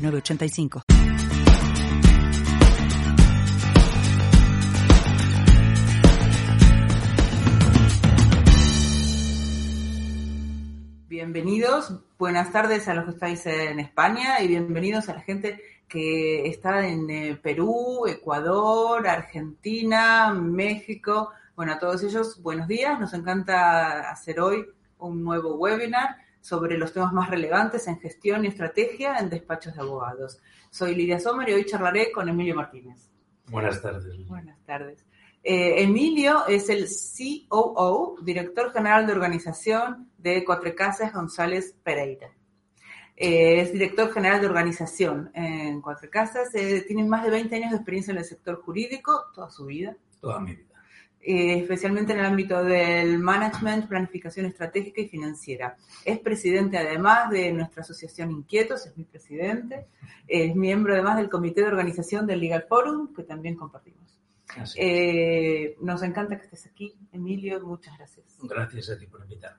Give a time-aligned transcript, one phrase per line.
[0.00, 0.82] 906985.
[11.08, 16.48] Bienvenidos, buenas tardes a los que estáis en España y bienvenidos a la gente que
[16.48, 21.30] está en eh, Perú, Ecuador, Argentina, México.
[21.56, 22.98] Bueno, a todos ellos, buenos días.
[22.98, 24.66] Nos encanta hacer hoy
[24.98, 29.80] un nuevo webinar sobre los temas más relevantes en gestión y estrategia en despachos de
[29.80, 30.40] abogados.
[30.70, 33.10] Soy Lidia Sommer y hoy charlaré con Emilio Martínez.
[33.48, 34.26] Buenas tardes.
[34.28, 35.04] Buenas tardes.
[35.42, 36.86] Eh, Emilio es el
[37.48, 42.30] COO, director general de organización de Cuatro Casas González Pereira.
[43.16, 46.54] Eh, es director general de organización en Cuatro Casas.
[46.54, 49.96] Eh, tiene más de 20 años de experiencia en el sector jurídico, toda su vida.
[50.20, 50.69] Toda mi vida.
[51.22, 55.76] Eh, especialmente en el ámbito del management, planificación estratégica y financiera.
[56.04, 59.86] Es presidente además de nuestra asociación Inquietos, es mi presidente.
[60.26, 64.00] Es miembro además del comité de organización del Legal Forum, que también compartimos.
[64.76, 67.60] Eh, nos encanta que estés aquí, Emilio.
[67.60, 68.38] Muchas gracias.
[68.42, 69.58] Gracias a ti por invitarme.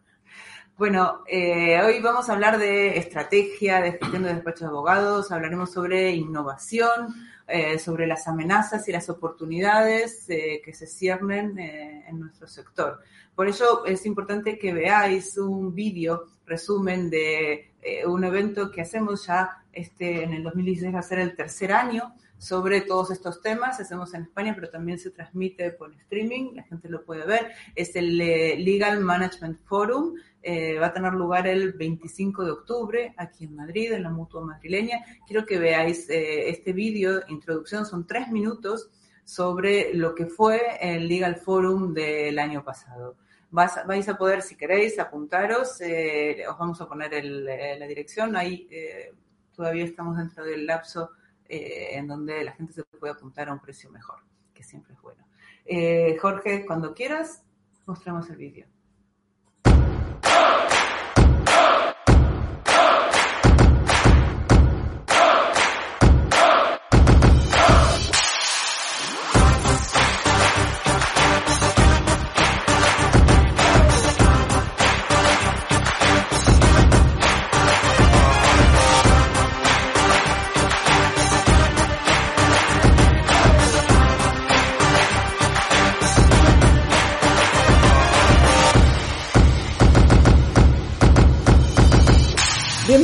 [0.78, 5.72] Bueno, eh, hoy vamos a hablar de estrategia, de gestión de despachos de abogados, hablaremos
[5.72, 7.14] sobre innovación,
[7.48, 13.00] eh, sobre las amenazas y las oportunidades eh, que se ciernen eh, en nuestro sector.
[13.36, 19.26] Por ello es importante que veáis un vídeo resumen de eh, un evento que hacemos
[19.26, 23.80] ya este, en el 2016, va a ser el tercer año sobre todos estos temas.
[23.80, 27.52] Hacemos en España, pero también se transmite por streaming, la gente lo puede ver.
[27.76, 30.16] Es el eh, Legal Management Forum.
[30.44, 34.44] Eh, va a tener lugar el 25 de octubre aquí en Madrid, en la Mutua
[34.44, 35.04] Madrileña.
[35.28, 38.90] Quiero que veáis este vídeo, introducción, son tres minutos
[39.24, 43.16] sobre lo que fue el Legal Forum del año pasado.
[43.52, 45.80] Vas- vais a poder, si queréis, apuntaros.
[45.82, 48.36] eh, os vamos a poner el, eh, la dirección.
[48.36, 49.14] Ahí eh,
[49.56, 51.12] todavía estamos dentro del lapso
[51.48, 54.20] eh, en donde la gente se puede apuntar a un precio mejor,
[54.54, 55.26] que siempre es bueno.
[55.66, 57.44] Eh, Jorge, cuando quieras,
[57.86, 58.68] mostramos el vídeo.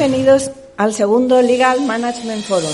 [0.09, 2.71] Bienvenidos al segundo Legal Management Forum.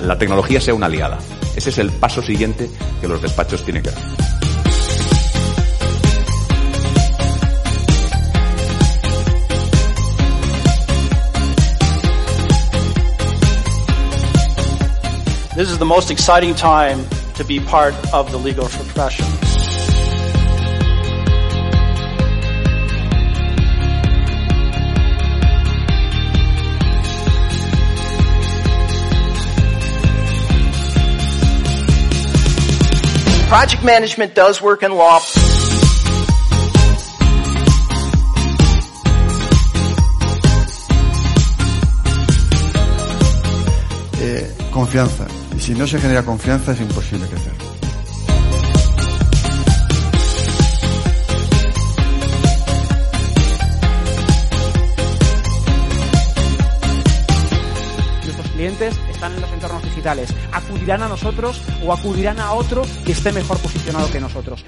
[0.00, 1.18] la tecnología sea una aliada.
[1.54, 2.70] Ese es el paso siguiente
[3.02, 4.31] que los despachos tienen que dar.
[15.62, 19.24] This is the most exciting time to be part of the legal profession.
[33.46, 35.20] Project management does work in law.
[44.20, 45.41] eh, confianza.
[45.62, 47.52] Si no se genera confianza es imposible crecer.
[58.24, 60.34] Nuestros clientes están en los entornos digitales.
[60.50, 64.64] Acudirán a nosotros o acudirán a otro que esté mejor posicionado que nosotros.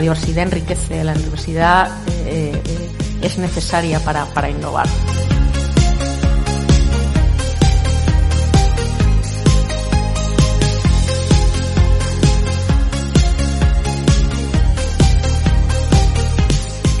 [0.00, 1.90] La diversidad enriquece, la diversidad
[2.24, 4.86] eh, eh, es necesaria para, para innovar.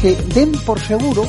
[0.02, 1.26] que den por seguro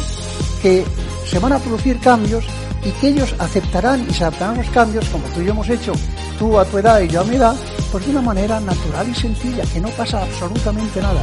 [0.62, 0.84] que
[1.26, 2.44] se van a producir cambios
[2.84, 5.70] y que ellos aceptarán y se adaptarán a los cambios, como tú y yo hemos
[5.70, 5.94] hecho,
[6.38, 7.56] tú a tu edad y yo a mi edad,
[7.94, 11.22] pues de una manera natural y sencilla, que no pasa absolutamente nada.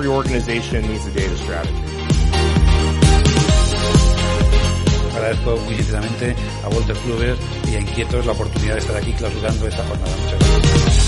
[0.00, 1.74] Every organization needs a data strategy.
[5.14, 7.36] Agradezco muy sinceramente a Walter Kluber
[7.70, 10.16] y a Inquietos la oportunidad de estar aquí clausurando esta jornada.
[10.16, 10.99] Muchas gracias.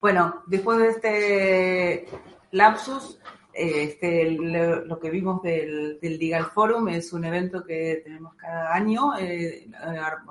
[0.00, 2.08] Bueno, después de este
[2.52, 3.18] lapsus,
[3.52, 9.18] este, lo, que vimos del, del, Legal Forum es un evento que tenemos cada año,
[9.18, 9.68] eh,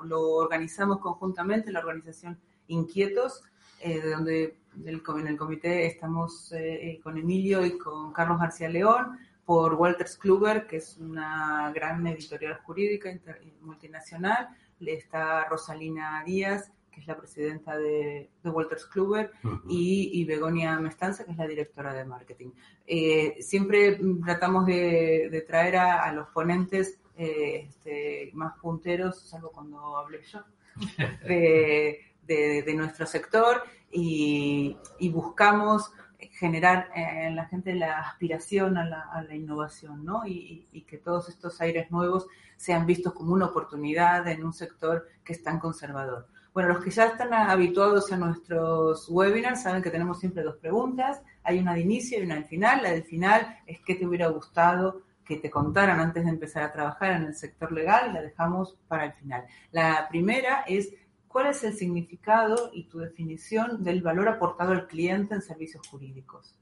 [0.04, 2.38] lo organizamos conjuntamente, la organización
[2.68, 3.42] Inquietos,
[3.80, 8.70] eh, de donde del, en el comité estamos eh, con Emilio y con Carlos García
[8.70, 14.48] León, por Walters Kluber, que es una gran editorial jurídica inter, multinacional,
[14.80, 19.62] está Rosalina Díaz, que es la presidenta de, de Walters Kluber, uh -huh.
[19.68, 22.50] y, y, Begonia Mestanza, que es la directora de marketing.
[22.86, 29.50] Eh, siempre tratamos de, de traer a, a, los ponentes eh, este, más punteros, salvo
[29.50, 30.40] cuando hablé yo,
[31.26, 35.90] de, de, de nuestro sector y, y, buscamos
[36.32, 40.26] generar en la gente la aspiración a la, a la innovación, ¿no?
[40.26, 42.26] Y, y, que todos estos aires nuevos
[42.56, 46.26] sean vistos como una oportunidad en un sector que es tan conservador.
[46.54, 51.22] Bueno, los que ya están habituados a nuestros webinars saben que tenemos siempre dos preguntas.
[51.44, 52.82] Hay una de inicio y una del final.
[52.82, 56.72] La del final es qué te hubiera gustado que te contaran antes de empezar a
[56.72, 58.14] trabajar en el sector legal.
[58.14, 59.44] La dejamos para el final.
[59.72, 60.92] La primera es
[61.28, 66.58] cuál es el significado y tu definición del valor aportado al cliente en servicios jurídicos.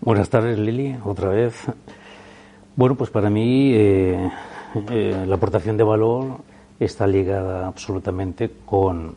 [0.00, 1.64] Buenas tardes, Lili, otra vez.
[2.76, 4.30] Bueno, pues para mí eh,
[4.90, 6.42] eh, la aportación de valor
[6.78, 9.16] está ligada absolutamente con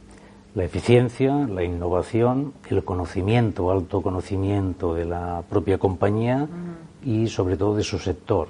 [0.56, 7.24] la eficiencia, la innovación, el conocimiento, alto conocimiento de la propia compañía uh -huh.
[7.24, 8.48] y sobre todo de su sector.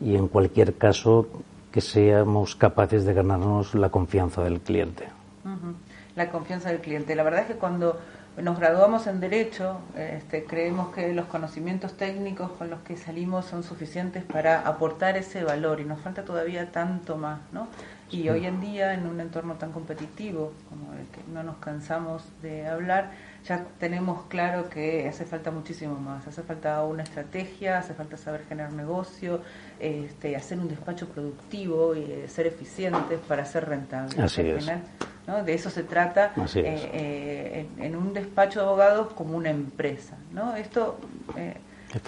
[0.00, 1.28] Y en cualquier caso
[1.70, 5.08] que seamos capaces de ganarnos la confianza del cliente.
[5.44, 5.74] Uh -huh.
[6.16, 7.14] La confianza del cliente.
[7.14, 7.98] La verdad es que cuando
[8.36, 13.62] nos graduamos en Derecho, este, creemos que los conocimientos técnicos con los que salimos son
[13.62, 17.68] suficientes para aportar ese valor y nos falta todavía tanto más, ¿no?
[18.12, 22.22] Y hoy en día, en un entorno tan competitivo como el que no nos cansamos
[22.42, 23.10] de hablar,
[23.46, 26.26] ya tenemos claro que hace falta muchísimo más.
[26.26, 29.40] Hace falta una estrategia, hace falta saber generar negocio,
[29.80, 34.18] este, hacer un despacho productivo y eh, ser eficientes para ser rentables.
[34.18, 34.62] Así es.
[34.62, 34.82] Final,
[35.26, 35.42] ¿no?
[35.42, 36.56] De eso se trata es.
[36.56, 40.18] Eh, eh, en, en, un despacho de abogados como una empresa.
[40.32, 40.54] ¿no?
[40.54, 40.98] Esto
[41.36, 41.56] eh,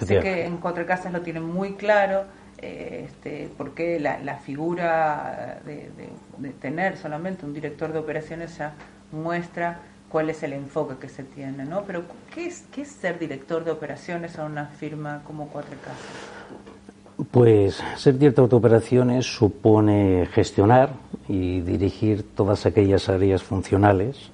[0.05, 2.25] sé que en Cuatro Casas lo tienen muy claro
[2.59, 5.91] este, porque la, la figura de,
[6.61, 8.75] tener solamente un director de operaciones ya
[9.12, 11.83] muestra cuál es el enfoque que se tiene, ¿no?
[11.83, 17.27] Pero ¿qué es, qué es ser director de operaciones a una firma como Cuatro Casas?
[17.31, 20.91] Pues ser director de operaciones supone gestionar
[21.29, 24.31] y dirigir todas aquellas áreas funcionales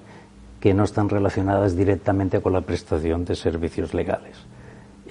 [0.59, 4.37] que no están relacionadas directamente con la prestación de servicios legales.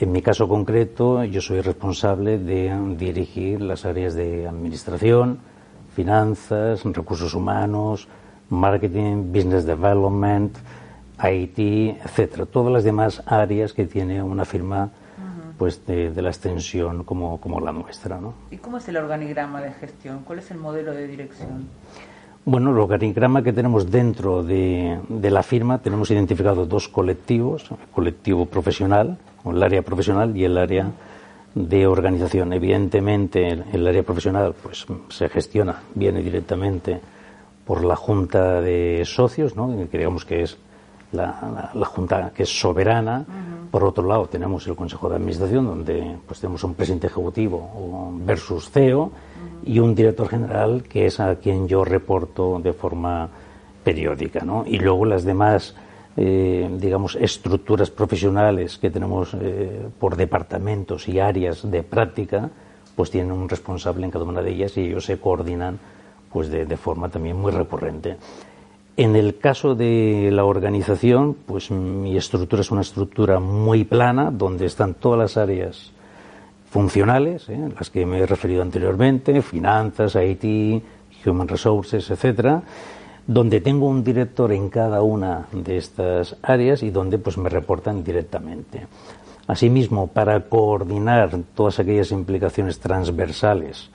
[0.00, 5.40] En mi caso concreto, yo soy responsable de dirigir las áreas de administración,
[5.95, 8.09] finanzas, recursos humanos,
[8.49, 10.57] marketing, business development,
[11.23, 11.59] IT,
[12.02, 12.47] etcétera.
[12.47, 14.90] Todas las demás áreas que tiene una firma
[15.59, 18.19] pues de, de, la extensión como, como la nuestra.
[18.19, 18.33] ¿no?
[18.50, 20.23] ¿Y cómo es el organigrama de gestión?
[20.25, 21.69] ¿Cuál es el modelo de dirección?
[22.44, 27.76] Bueno, el organigrama que tenemos dentro de, de la firma, tenemos identificado dos colectivos, el
[27.92, 30.90] colectivo profesional, el área profesional y el área
[31.54, 32.52] de organización.
[32.52, 37.00] Evidentemente, el, área profesional pues se gestiona, viene directamente
[37.66, 39.68] por la Junta de Socios, ¿no?
[39.90, 40.56] que digamos que es
[41.12, 43.25] la, la, la Junta que es soberana.
[43.26, 43.70] Uh -huh.
[43.70, 48.70] Por otro lado, tenemos el Consejo de Administración, donde pues tenemos un presidente ejecutivo versus
[48.70, 49.12] CEO.
[49.64, 53.28] Y un director general que es a quien yo reporto de forma
[53.84, 54.44] periódica.
[54.44, 54.64] ¿no?
[54.66, 55.74] Y luego las demás
[56.16, 62.50] eh, digamos, estructuras profesionales que tenemos eh, por departamentos y áreas de práctica,
[62.96, 65.78] pues tienen un responsable en cada una de ellas y ellos se coordinan
[66.32, 68.16] pues de, de forma también muy recurrente.
[68.96, 74.66] En el caso de la organización, pues mi estructura es una estructura muy plana, donde
[74.66, 75.92] están todas las áreas
[76.70, 77.68] funcionales, ¿eh?
[77.76, 80.82] las que me he referido anteriormente, finanzas, IT,
[81.26, 82.62] Human Resources, etcétera,
[83.26, 88.02] donde tengo un director en cada una de estas áreas y donde pues me reportan
[88.04, 88.86] directamente.
[89.48, 93.90] Asimismo, para coordinar todas aquellas implicaciones transversales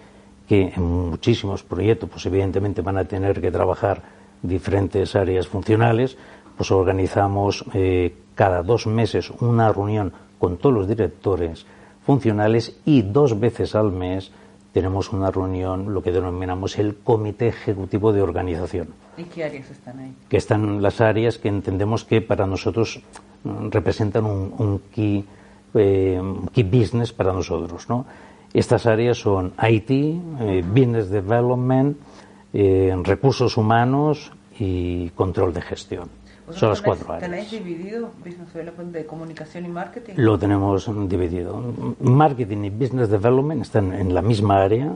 [0.48, 4.02] que en muchísimos proyectos, pues evidentemente van a tener que trabajar
[4.42, 6.18] diferentes áreas funcionales,
[6.58, 11.66] pues organizamos eh, cada dos meses una reunión con todos los directores
[12.06, 14.32] funcionales y dos veces al mes
[14.72, 18.90] tenemos una reunión, lo que denominamos el Comité Ejecutivo de Organización.
[19.18, 20.14] ¿Y qué áreas están ahí?
[20.28, 23.02] Que están las áreas que entendemos que para nosotros
[23.46, 25.24] mm, representan un, key,
[25.74, 26.22] eh,
[26.54, 27.88] key business para nosotros.
[27.88, 28.06] ¿no?
[28.54, 31.98] Estas áreas son IT, eh, Business Development,
[32.54, 36.10] eh, recursos humanos y control de gestión.
[36.52, 37.30] Son las cuatro áreas.
[37.30, 40.14] ¿Tenéis dividido Business Development de comunicación y marketing?
[40.18, 41.74] Lo tenemos dividido.
[42.00, 44.92] Marketing y Business Development están en la misma área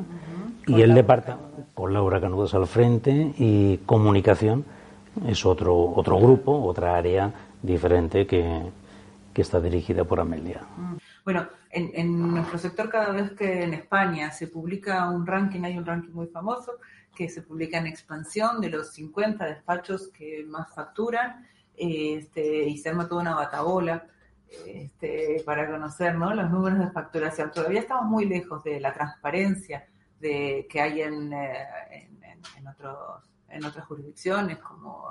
[0.68, 4.64] y el departamento, con Laura Canudos al frente, y comunicación
[5.28, 8.62] es otro, otro grupo, otra área diferente que,
[9.34, 10.62] que está dirigida por Amelia.
[11.26, 15.78] Bueno, en, en nuestro sector cada vez que en España se publica un ranking, hay
[15.78, 16.74] un ranking muy famoso,
[17.20, 21.46] que se publica en expansión de los 50 despachos que más facturan
[21.76, 24.08] este, y se arma toda una batabola
[24.66, 27.52] este, para conocer los números de facturación.
[27.52, 29.86] Todavía estamos muy lejos de la transparencia
[30.22, 32.08] de, que hay en, eh,
[33.50, 35.06] en otras jurisdicciones, como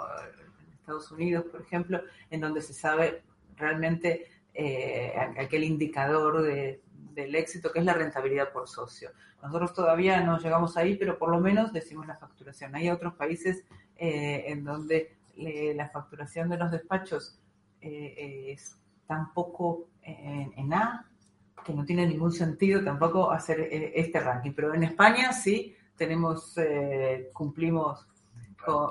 [0.63, 2.01] en Estados Unidos, por ejemplo,
[2.31, 3.23] en donde se sabe
[3.55, 4.25] realmente
[4.55, 6.81] eh, aquel indicador de,
[7.19, 9.11] del éxito que es la rentabilidad por socio.
[9.43, 12.77] Nosotros todavía no llegamos ahí, pero por lo menos decimos la facturación.
[12.77, 13.65] Hay otros países
[13.97, 17.41] eh, en donde eh, la facturación de los despachos
[17.81, 21.07] eh, es tan poco en, A
[21.65, 24.53] que no tiene ningún sentido tampoco hacer este ranking.
[24.53, 26.55] Pero en España sí tenemos,
[27.33, 28.07] cumplimos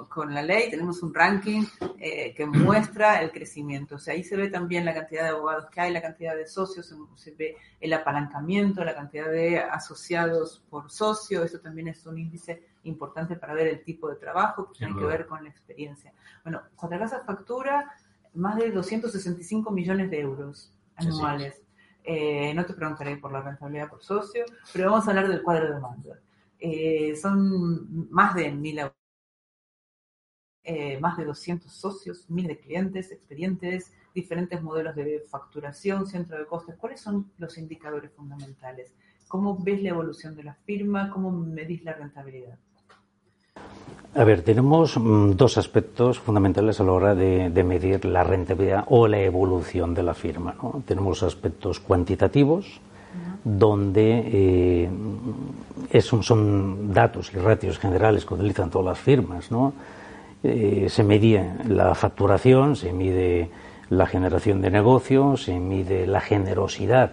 [0.10, 1.63] con, la ley, tenemos un ranking
[2.00, 3.96] eh, que muestra el crecimiento.
[3.96, 6.48] O sea, ahí se ve también la cantidad de abogados que hay, la cantidad de
[6.48, 11.43] socios, se ve el apalancamiento, la cantidad de asociados por socio.
[11.43, 15.05] Eso también es un índice importante para ver el tipo de trabajo que tiene que
[15.05, 16.12] ver con la experiencia.
[16.43, 17.91] Bueno, casa factura
[18.34, 21.62] más de 265 millones de euros anuales.
[22.03, 25.74] Eh, no te preguntaré por la rentabilidad por socio, pero vamos a hablar del cuadro
[25.74, 26.15] de mando.
[26.60, 28.79] Eh, son más de mil
[30.69, 36.45] eh, más de 200 socios, miles de clientes, expedientes, diferentes modelos de facturación, centro de
[36.45, 36.75] costes.
[36.75, 38.93] ¿Cuáles son los indicadores fundamentales?
[39.29, 41.09] ¿Cómo ves la evolución de la firma?
[41.09, 42.57] ¿Cómo medís la rentabilidad?
[44.13, 49.07] A ver, tenemos mm, dos aspectos fundamentales a la hora de, medir la rentabilidad o
[49.07, 50.53] la evolución de la firma.
[50.86, 52.81] Tenemos aspectos cuantitativos,
[53.41, 54.89] donde
[55.93, 59.71] eh, son datos y ratios generales que utilizan todas las firmas, ¿no?
[60.50, 63.50] Eh, se mide la facturación, se mide
[63.89, 67.12] la generación de negocio, se mide la generosidad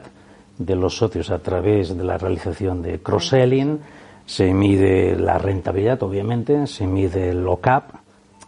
[0.56, 3.80] de los socios a través de la realización de cross-selling,
[4.24, 7.98] se mide la rentabilidad, obviamente, se mide el lock-up,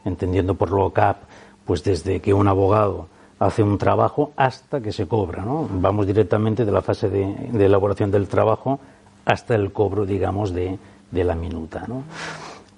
[0.05, 1.17] entendiendo por lock-up,
[1.65, 3.09] pues desde que un abogado
[3.41, 5.69] hace un trabajo hasta que se cobra, ¿no?
[5.69, 8.79] Vamos directamente de la fase de, elaboración del trabajo
[9.25, 10.79] hasta el cobro, digamos, de,
[11.11, 12.05] de la minuta, ¿no?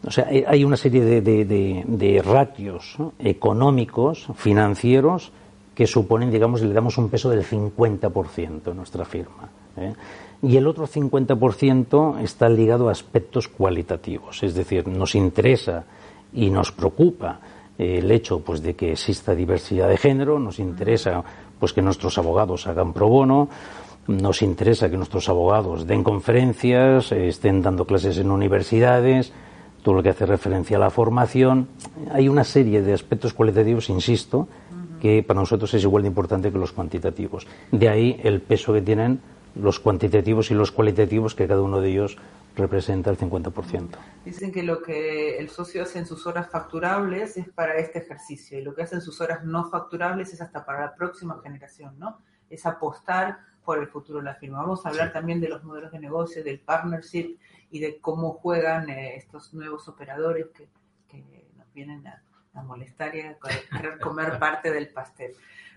[0.06, 5.32] O sea, hay una serie de, ratios económicos, financieros,
[5.74, 9.48] que suponen, digamos, le damos un peso del 50% a nuestra firma.
[9.76, 9.92] ¿eh?
[10.42, 15.84] Y el otro 50% está ligado a aspectos cualitativos, es decir, nos interesa
[16.32, 17.40] y nos preocupa
[17.76, 21.22] el hecho pues, de que exista diversidad de género, nos interesa
[21.58, 23.48] pues, que nuestros abogados hagan pro bono,
[24.08, 29.32] nos interesa que nuestros abogados den conferencias, estén dando clases en universidades,
[29.82, 31.68] todo lo que hace referencia a la formación.
[32.12, 34.48] Hay una serie de aspectos cualitativos, insisto,
[35.00, 37.46] que para nosotros es igual de importante que los cuantitativos.
[37.70, 39.20] De ahí el peso que tienen
[39.54, 42.18] los cuantitativos y los cualitativos, que cada uno de ellos
[42.56, 43.88] representa el 50%.
[44.24, 48.58] Dicen que lo que el socio hace en sus horas facturables es para este ejercicio
[48.58, 51.98] y lo que hace en sus horas no facturables es hasta para la próxima generación,
[51.98, 52.18] ¿no?
[52.50, 53.38] Es apostar
[53.68, 54.62] por el futuro de la firma.
[54.62, 57.36] Vamos a hablar también de los modelos de negocio, del partnership
[57.70, 60.70] y de cómo juegan eh, estos nuevos operadores que,
[61.54, 65.34] nos vienen a, molestar y a querer comer parte del pastel.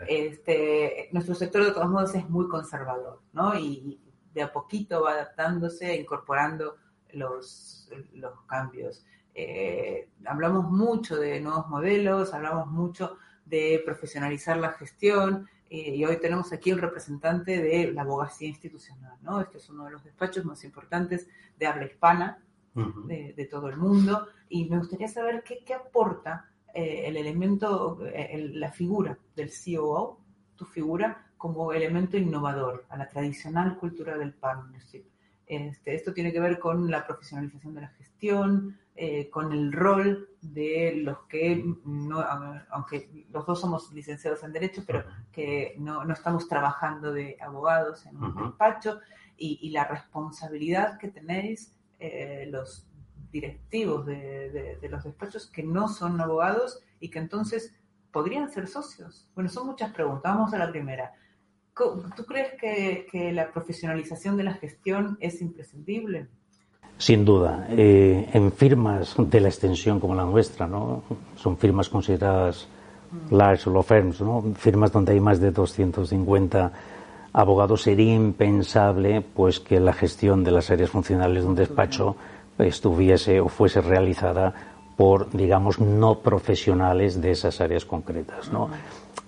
[0.07, 3.59] Este, nuestro sector de todos modos es muy conservador, ¿no?
[3.59, 3.99] Y
[4.33, 6.77] de a poquito va adaptándose, incorporando
[7.11, 9.05] los, los cambios.
[9.35, 16.19] Eh, hablamos mucho de nuevos modelos, hablamos mucho de profesionalizar la gestión, eh, y hoy
[16.19, 19.39] tenemos aquí un representante de la abogacía institucional, ¿no?
[19.39, 23.77] Este es uno de los despachos más importantes de habla hispana de, de, todo el
[23.77, 24.27] mundo.
[24.49, 29.49] Y me gustaría saber qué, qué aporta eh, el elemento, eh, el, la figura del
[29.49, 30.19] COO,
[30.57, 35.05] tu figura, como elemento innovador a la tradicional cultura del partnership.
[35.51, 40.29] Este, esto tiene que ver con la profesionalización de la gestión, eh, con el rol
[40.39, 42.23] de los que, no,
[42.69, 48.05] aunque los dos somos licenciados en Derecho, pero que no, no estamos trabajando de abogados
[48.05, 49.01] en un despacho,
[49.35, 52.87] y, y, la responsabilidad que tenéis eh, los
[53.29, 57.75] directivos de, de, de, los despachos que no son abogados y que entonces
[58.13, 59.27] podrían ser socios.
[59.35, 60.33] Bueno, son muchas preguntas.
[60.33, 61.13] Vamos a la primera.
[61.75, 66.27] ¿Tú crees que, que la profesionalización de la gestión es imprescindible?
[67.01, 67.65] Sin duda.
[67.71, 71.01] Eh, en firmas de la extensión como la nuestra, ¿no?
[71.35, 72.67] son firmas consideradas
[73.31, 74.43] large law firms, ¿no?
[74.55, 76.71] firmas donde hay más de 250
[77.33, 82.15] abogados, sería impensable pues que la gestión de las áreas funcionales de un despacho
[82.59, 84.53] estuviese o fuese realizada
[84.95, 88.51] por, digamos, no profesionales de esas áreas concretas.
[88.51, 88.69] ¿no?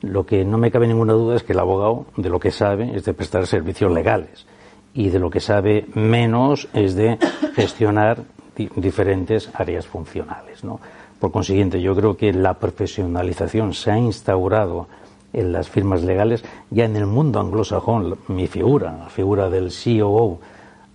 [0.04, 2.94] Lo que no me cabe ninguna duda es que el abogado de lo que sabe
[2.94, 4.46] es de prestar servicios legales
[4.94, 7.18] y de lo que sabe menos es de
[7.56, 8.20] gestionar
[8.56, 10.64] di diferentes áreas funcionales.
[10.66, 10.82] ¿no?
[11.20, 14.88] Por consiguiente, yo creo que la profesionalización se ha instaurado
[15.32, 20.40] en las firmas legales, ya en el mundo anglosajón, mi figura, la figura del COO,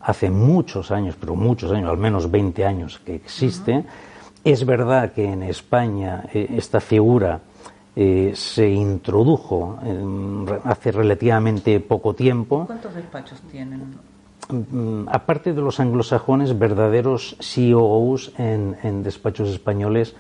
[0.01, 3.73] hace muchos años, pero muchos años, al menos 20 años que existe.
[3.73, 3.85] Uh -huh.
[4.45, 7.41] Es verdad que en España eh, esta figura
[8.01, 9.77] eh, se introdujo
[10.63, 12.65] hace relativamente poco tiempo.
[12.65, 13.97] ¿Cuántos despachos tienen?
[14.49, 20.15] Mm, aparte de los anglosajones, verdaderos CEOs en, en, despachos españoles,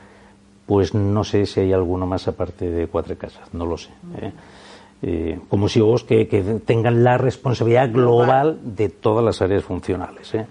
[0.66, 3.90] pues no sé si hay alguno más aparte de Cuatro Casas, no lo sé.
[4.23, 4.32] ¿eh?
[5.00, 10.35] Eh, como CEOs que, que, tengan la responsabilidad global de todas las áreas funcionales.
[10.35, 10.45] ¿eh?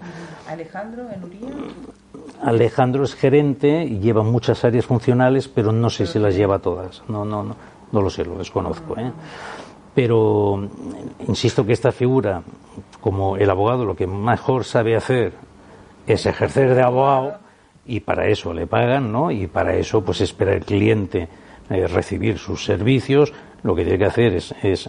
[0.48, 1.48] Alejandro, en Uría.
[2.42, 7.02] Alejandro es gerente y lleva muchas áreas funcionales, pero no sé si las lleva todas.
[7.08, 7.56] No, no, no,
[7.92, 8.98] no lo sé, lo desconozco.
[8.98, 9.12] ¿eh?
[9.94, 10.66] Pero
[11.26, 12.42] insisto que esta figura,
[13.02, 15.34] como el abogado, lo que mejor sabe hacer
[16.06, 17.34] es ejercer de abogado
[17.84, 19.30] y para eso le pagan, ¿no?
[19.30, 21.28] Y para eso, pues espera el cliente
[21.68, 23.34] recibir sus servicios.
[23.62, 24.88] Lo que tiene que hacer es, es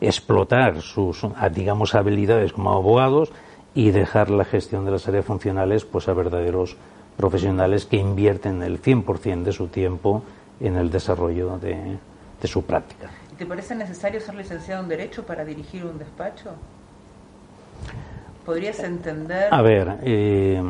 [0.00, 3.32] explotar sus, digamos, habilidades como abogados
[3.74, 6.76] y dejar la gestión de las áreas funcionales pues a verdaderos
[7.16, 10.22] profesionales que invierten el 100% de su tiempo
[10.60, 11.98] en el desarrollo de,
[12.40, 13.10] de, su práctica.
[13.36, 16.50] ¿Te parece necesario ser licenciado en Derecho para dirigir un despacho?
[18.44, 19.52] ¿Podrías entender?
[19.52, 20.62] A ver, eh,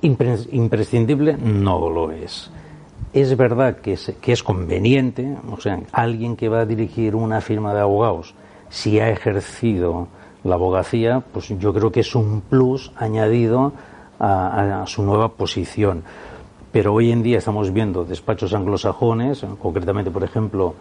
[0.00, 2.50] impre imprescindible no lo es.
[3.12, 7.42] Es verdad que es, que es conveniente, o sea, alguien que va a dirigir una
[7.42, 8.34] firma de abogados,
[8.70, 10.08] si ha ejercido
[10.44, 13.72] la abogacía, pues yo creo que es un plus añadido
[14.18, 16.04] a, su nueva posición.
[16.70, 20.74] Pero hoy en día estamos viendo despachos anglosajones, concretamente, por ejemplo,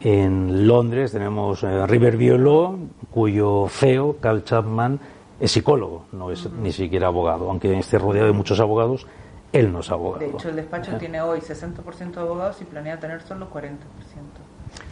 [0.00, 2.78] en Londres tenemos eh, Riverview Law,
[3.10, 5.00] cuyo CEO, Carl Chapman,
[5.40, 9.06] es psicólogo, no es ni siquiera abogado, aunque esté rodeado de muchos abogados,
[9.52, 10.20] él no es abogado.
[10.20, 13.76] De hecho, el despacho tiene hoy 60% de abogados y planea tener solo 40%.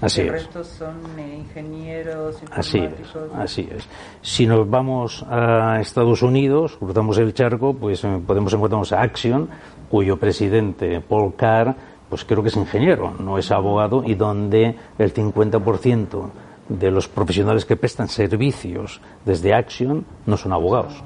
[0.01, 0.33] Así el es.
[0.33, 2.93] resto son eh, ingenieros, así es,
[3.35, 3.87] así es.
[4.21, 9.49] Si nos vamos a Estados Unidos, cruzamos el charco, pues eh, podemos encontrarnos a Action,
[9.91, 11.75] cuyo presidente, Paul Carr,
[12.09, 16.31] pues creo que es ingeniero, no es abogado, y donde el 50%
[16.69, 21.03] de los profesionales que prestan servicios desde Action no son abogados.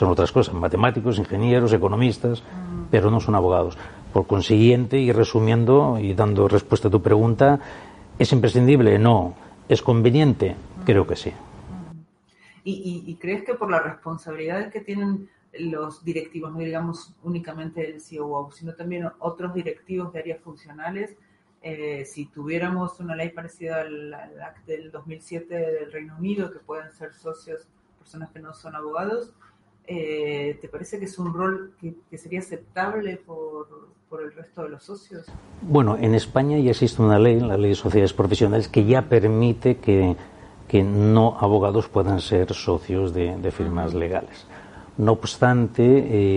[0.00, 2.42] Son otras cosas, matemáticos, ingenieros, economistas,
[2.90, 3.76] pero no son abogados.
[4.14, 7.60] Por consiguiente, y resumiendo y dando respuesta a tu pregunta,
[8.18, 8.98] ¿es imprescindible?
[8.98, 9.34] No.
[9.68, 10.56] ¿Es conveniente?
[10.86, 11.34] Creo que sí.
[12.64, 17.86] ¿Y, y, y crees que por la responsabilidad que tienen los directivos, no digamos únicamente
[17.86, 21.14] el COO, sino también otros directivos de áreas funcionales,
[21.60, 26.58] eh, si tuviéramos una ley parecida al, al Act del 2007 del Reino Unido, que
[26.58, 29.34] pueden ser socios personas que no son abogados,
[29.86, 34.62] eh, ¿te parece que es un rol que, que sería aceptable por, por, el resto
[34.62, 35.26] de los socios?
[35.62, 39.78] Bueno, en España ya existe una ley, la ley de sociedades profesionales, que ya permite
[39.78, 40.16] que,
[40.68, 44.46] que no abogados puedan ser socios de, de firmas legales.
[44.98, 45.82] No obstante,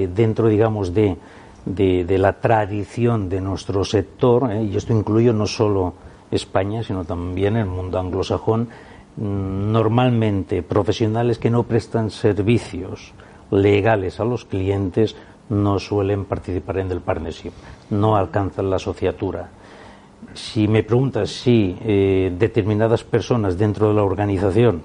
[0.04, 1.18] eh, dentro, digamos, de,
[1.66, 5.94] de, de, la tradición de nuestro sector, eh, y esto incluye no solo
[6.32, 8.70] España, sino también el mundo anglosajón,
[9.18, 13.14] mm, normalmente profesionales que no prestan servicios
[13.54, 15.16] legales a los clientes
[15.50, 17.52] no suelen participar en el partnership,
[17.90, 19.50] no alcanzan la asociatura.
[20.34, 24.82] Si me preguntas si eh, determinadas personas dentro de la organización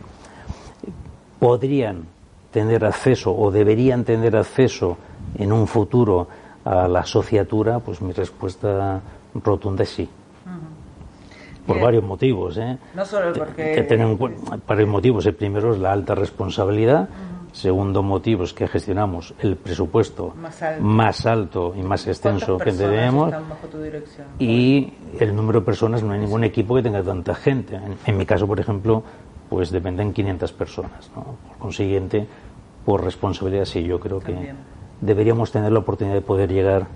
[1.39, 2.05] podrían
[2.51, 4.99] tener acceso o deberían tener acceso
[5.39, 6.29] en un futuro
[6.65, 9.01] a la asociatura, pues mi respuesta
[9.35, 10.09] rotunda es sí.
[11.67, 11.85] Por Bien.
[11.85, 12.57] varios motivos.
[12.57, 12.79] ¿eh?
[12.95, 13.75] No solo porque...
[13.75, 15.27] que tener en cuenta varios motivos.
[15.27, 17.09] El primero es la alta responsabilidad.
[17.59, 20.83] Segundo motivo es que gestionamos el presupuesto Más alto.
[20.85, 23.35] más alto y más extenso ¿Cuántas que tenemos.
[23.69, 23.79] tu?
[24.39, 27.75] Y el número de personas, no hay ningún equipo que tenga tanta gente.
[27.75, 29.03] En, en mi caso, por ejemplo,
[29.51, 31.11] pues dependen 500 personas.
[31.17, 31.25] ¿no?
[31.49, 32.29] Por consiguiente,
[32.85, 34.57] por responsabilidad, sí, yo creo que También.
[35.01, 36.87] deberíamos tener la oportunidad de poder llegar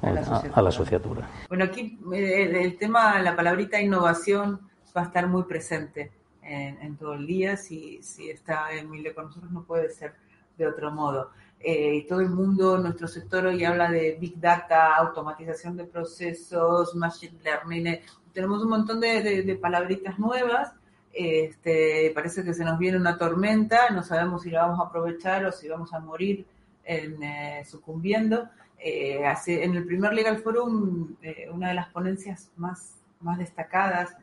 [0.00, 0.52] A la a, asociatura.
[0.54, 1.28] a la asociatura.
[1.50, 4.60] Bueno, aquí eh, el tema, la palabrita innovación
[4.96, 6.10] va a estar muy presente
[6.46, 7.56] en, en todo el día.
[7.56, 10.14] Si, si está Emilio con nosotros, no puede ser
[10.56, 11.30] de otro modo.
[11.60, 17.38] Eh, todo el mundo, nuestro sector hoy habla de Big Data, automatización de procesos, Machine
[17.42, 17.86] Learning.
[17.86, 20.72] eh, Tenemos un montón de, de- de palabritas nuevas.
[21.12, 25.46] Este, parece que se nos viene una tormenta, no sabemos si la vamos a aprovechar
[25.46, 26.46] o si vamos a morir
[26.84, 28.48] en, eh, sucumbiendo.
[28.78, 34.14] Eh, hace, en el primer Legal Forum, eh, una de las ponencias más, más destacadas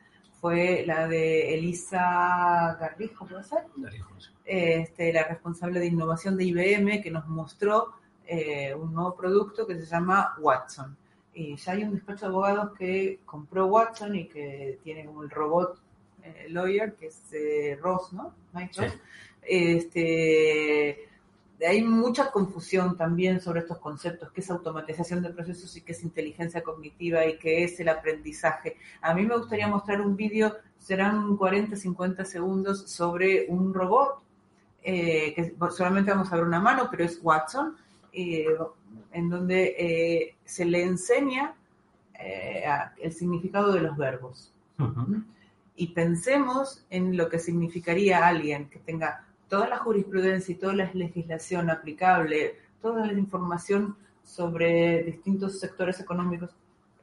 [0.44, 3.60] fue la de Elisa Garrijo, ¿puede ser?
[4.44, 7.94] Este, la responsable de innovación de IBM, que nos mostró
[8.28, 10.98] eh, un nuevo producto que se llama Watson.
[11.34, 15.30] Y ya hay un despacho de abogados que compró Watson y que tiene como el
[15.30, 15.80] robot
[16.24, 18.36] eh, lawyer, que es eh, Ross, ¿no?
[18.52, 19.00] Mike Ross.
[19.44, 21.03] Este,
[21.68, 26.04] hay mucha confusión también sobre estos conceptos, qué es automatización de procesos y qué es
[26.04, 28.78] inteligencia cognitiva y qué es el aprendizaje.
[29.02, 34.22] A mí me gustaría mostrar un vídeo, serán 40, 50 segundos, sobre un robot,
[34.84, 37.78] eh, que solamente vamos a ver una mano, pero es Watson,
[38.12, 38.46] eh,
[39.12, 41.56] en donde eh, se le enseña
[43.02, 44.54] el significado de los verbos
[45.76, 50.90] y pensemos en lo que significaría alguien que tenga toda la jurisprudencia y toda la
[50.96, 56.50] legislación aplicable, toda la información sobre distintos sectores económicos,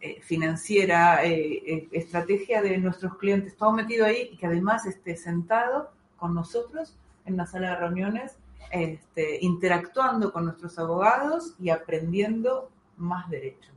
[0.00, 5.16] eh, financiera, eh, eh, estrategia de nuestros clientes, todo metido ahí y que además esté
[5.16, 8.36] sentado con nosotros en la sala de reuniones,
[8.72, 13.70] este, interactuando con nuestros abogados y aprendiendo más derecho.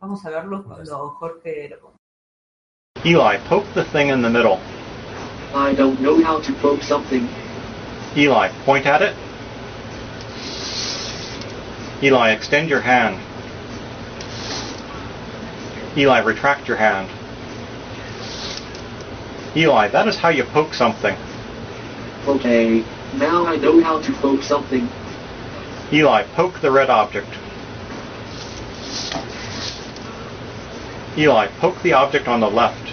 [0.00, 1.96] Vamos a verlo cuando Jorge lo ponga.
[3.04, 4.58] Eli, poke the thing in the middle.
[5.54, 7.26] I don't know how to poke something.
[8.16, 9.16] Eli, point at it.
[12.02, 13.18] Eli, extend your hand.
[15.96, 17.08] Eli, retract your hand.
[19.56, 21.16] Eli, that is how you poke something.
[22.26, 24.88] Okay, now I know how to poke something.
[25.92, 27.28] Eli, poke the red object.
[31.16, 32.91] Eli, poke the object on the left.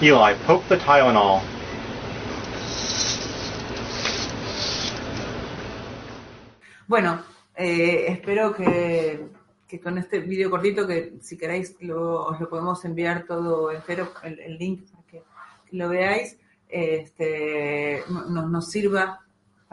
[0.00, 1.40] Eli, poke the Tylenol.
[6.86, 7.22] Bueno,
[7.56, 9.26] eh, espero que,
[9.66, 14.12] que con este vídeo cortito, que si queréis lo, os lo podemos enviar todo entero,
[14.22, 15.22] el, el link para que,
[15.72, 19.20] lo veáis, este, no- no- nos sirva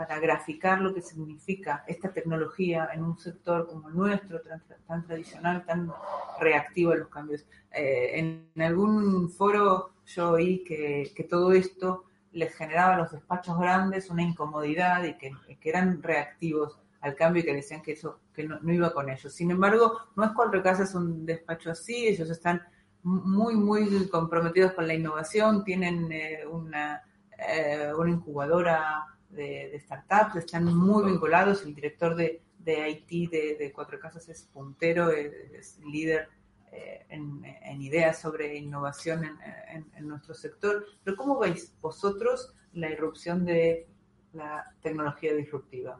[0.08, 4.42] para graficar lo que significa esta tecnología en un sector como el nuestro,
[4.88, 5.92] tan, tradicional, tan
[6.40, 7.46] reactivo a los cambios.
[7.72, 13.60] Eh, en, algún foro yo oí que, que todo esto les generaba a los despachos
[13.60, 15.32] grandes una incomodidad y que,
[15.70, 19.32] eran reactivos al cambio y que decían que eso que no, iba con ellos.
[19.32, 22.60] Sin embargo, no es cuatro casas un despacho así, ellos están
[23.04, 27.04] muy, muy comprometidos con la innovación, tienen eh, una,
[27.38, 33.56] eh, una incubadora de, de startups, están muy vinculados, el director de, de IT de,
[33.58, 36.28] de Cuatro Casas es puntero, es, es líder
[36.72, 39.36] eh, en, en ideas sobre innovación en,
[39.76, 40.86] en- en nuestro sector.
[41.04, 43.88] Pero ¿cómo veis vosotros la irrupción de
[44.34, 46.00] la tecnología disruptiva?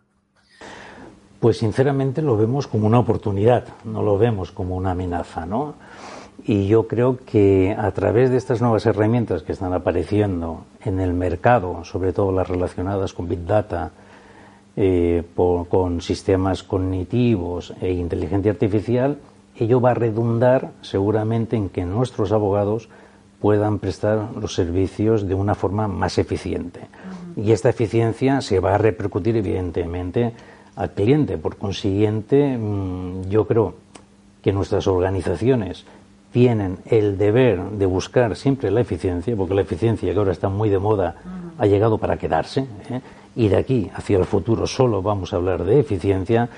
[1.40, 5.76] Pues sinceramente lo vemos como una oportunidad, no lo vemos como una amenaza, ¿no?
[6.44, 11.14] Y yo creo que a través de estas nuevas herramientas que están apareciendo en el
[11.14, 13.92] mercado, sobre todo las relacionadas con Big Data,
[14.76, 19.18] eh, por- con sistemas cognitivos e inteligencia artificial,
[19.58, 22.88] ello va a redundar seguramente en que nuestros abogados
[23.42, 26.82] puedan prestar los servicios de una forma más eficiente.
[27.36, 30.32] Y esta eficiencia se va a repercutir evidentemente
[30.76, 31.38] al cliente.
[31.38, 33.74] Por consiguiente, mm, yo creo
[34.42, 35.86] que nuestras organizaciones
[36.32, 40.70] tienen el deber de buscar siempre la eficiencia, porque la eficiencia que ahora está muy
[40.70, 41.16] de moda
[41.58, 43.02] ha llegado para quedarse, ¿eh?
[43.36, 46.50] y de aquí hacia el futuro solo vamos a hablar de eficiencia,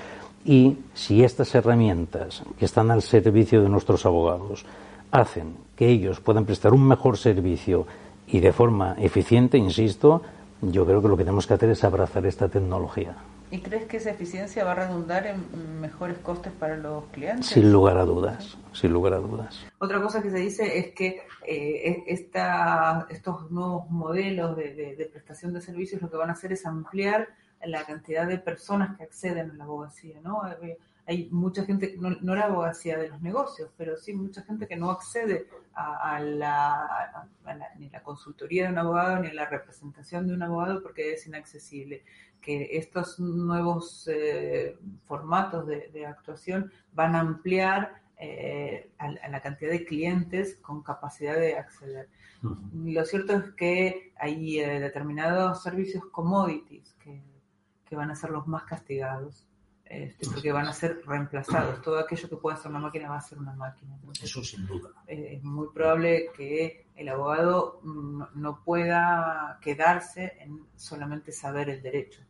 [0.44, 4.64] y si estas herramientas que están al servicio de nuestros abogados
[5.10, 7.86] hacen que ellos puedan prestar un mejor servicio
[8.26, 10.22] Y de forma eficiente, insisto,
[10.62, 13.14] yo creo que lo que tenemos que hacer es abrazar esta tecnología.
[13.50, 17.46] ¿Y crees que esa eficiencia va a redundar en mejores costes para los clientes?
[17.46, 19.64] Sin lugar a dudas, sin lugar a dudas.
[19.78, 25.06] Otra cosa que se dice es que eh, esta, estos nuevos modelos de, de, de,
[25.06, 27.28] prestación de servicios lo que van a hacer es ampliar
[27.66, 30.42] la cantidad de personas que acceden a la abogacía, ¿no?
[31.06, 34.76] Hay mucha gente, no, no la abogacía de los negocios, pero sí mucha gente que
[34.76, 39.34] no accede a, a, la, a, la, ni la consultoría de un abogado ni a
[39.34, 42.04] la representación de un abogado porque es inaccesible
[42.44, 49.40] que estos nuevos eh, formatos de, de, actuación van a ampliar eh, a, a, la
[49.40, 52.10] cantidad de clientes con capacidad de acceder.
[52.42, 52.92] Uh -huh.
[52.92, 57.22] Lo cierto es que hay eh, determinados servicios commodities que,
[57.86, 59.48] que, van a ser los más castigados.
[59.86, 61.80] Este, porque van a ser reemplazados.
[61.82, 63.94] Todo aquello que pueda hacer una máquina va a ser una máquina.
[63.96, 64.90] Entonces, Eso sin duda.
[65.06, 72.22] Eh, es muy probable que el abogado no pueda quedarse en solamente saber el derecho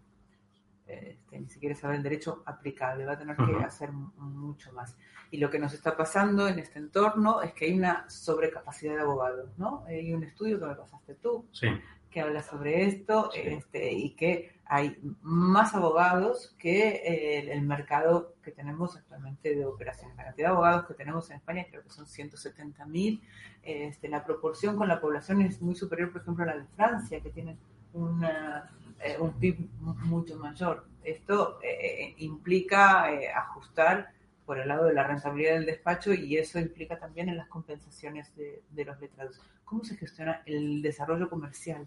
[0.94, 3.66] este, ni siquiera saber el derecho aplicable, va a tener que uh -huh.
[3.66, 4.96] hacer mucho más.
[5.30, 9.00] Y lo que nos está pasando en este entorno es que hay una sobrecapacidad de
[9.00, 9.84] abogados, ¿no?
[9.86, 11.68] Hay un estudio que me pasaste tú, sí.
[12.10, 13.40] que habla sobre esto, Sí.
[13.44, 20.16] este, y que hay más abogados que eh, el mercado que tenemos actualmente de operaciones.
[20.16, 23.20] La cantidad de abogados que tenemos en España creo que son 170 mil.
[23.62, 27.20] Este, la proporción con la población es muy superior, por ejemplo, a la de Francia,
[27.20, 27.58] que tiene
[27.92, 28.70] una,
[29.04, 30.86] eh, un PIB mucho mayor.
[31.02, 34.10] Esto eh, implica eh, ajustar
[34.46, 38.34] por el lado de la rentabilidad del despacho y eso implica también en las compensaciones
[38.36, 39.40] de, de los letrados.
[39.64, 41.86] ¿Cómo se gestiona el desarrollo comercial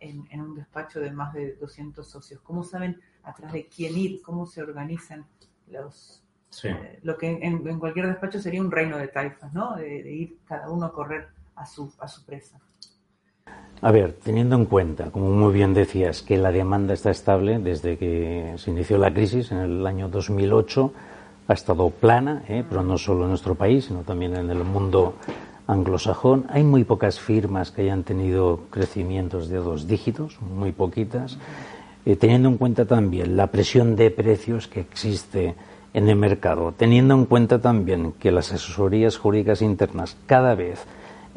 [0.00, 2.40] en, en, un despacho de más de 200 socios?
[2.42, 4.22] ¿Cómo saben atrás de quién ir?
[4.22, 5.26] ¿Cómo se organizan
[5.68, 6.22] los...
[6.50, 6.68] Sí.
[6.68, 9.76] Eh, lo que en, en, cualquier despacho sería un reino de taifas, ¿no?
[9.76, 12.58] De, de ir cada uno a correr a su, a su presa.
[13.80, 17.96] A ver, teniendo en cuenta, como muy bien decías, que la demanda está estable desde
[17.96, 20.92] que se inició la crisis en el año 2008,
[21.46, 22.64] ha estado plana, ¿eh?
[22.68, 25.14] pero no solo en nuestro país, sino también en el mundo
[25.68, 26.46] anglosajón.
[26.48, 31.38] Hay muy pocas firmas que hayan tenido crecimientos de dos dígitos, muy poquitas,
[32.04, 35.54] eh, teniendo en cuenta también la presión de precios que existe
[35.94, 40.84] en el mercado, teniendo en cuenta también que las asesorías jurídicas internas cada vez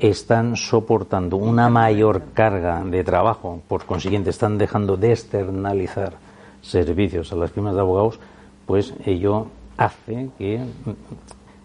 [0.02, 6.14] están soportando una mayor carga de trabajo, por consiguiente están dejando de externalizar
[6.62, 8.20] servicios a las firmas de abogados,
[8.66, 10.60] pues ello hace que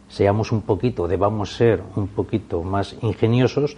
[0.08, 3.76] seamos un poquito, debamos ser un poquito más ingeniosos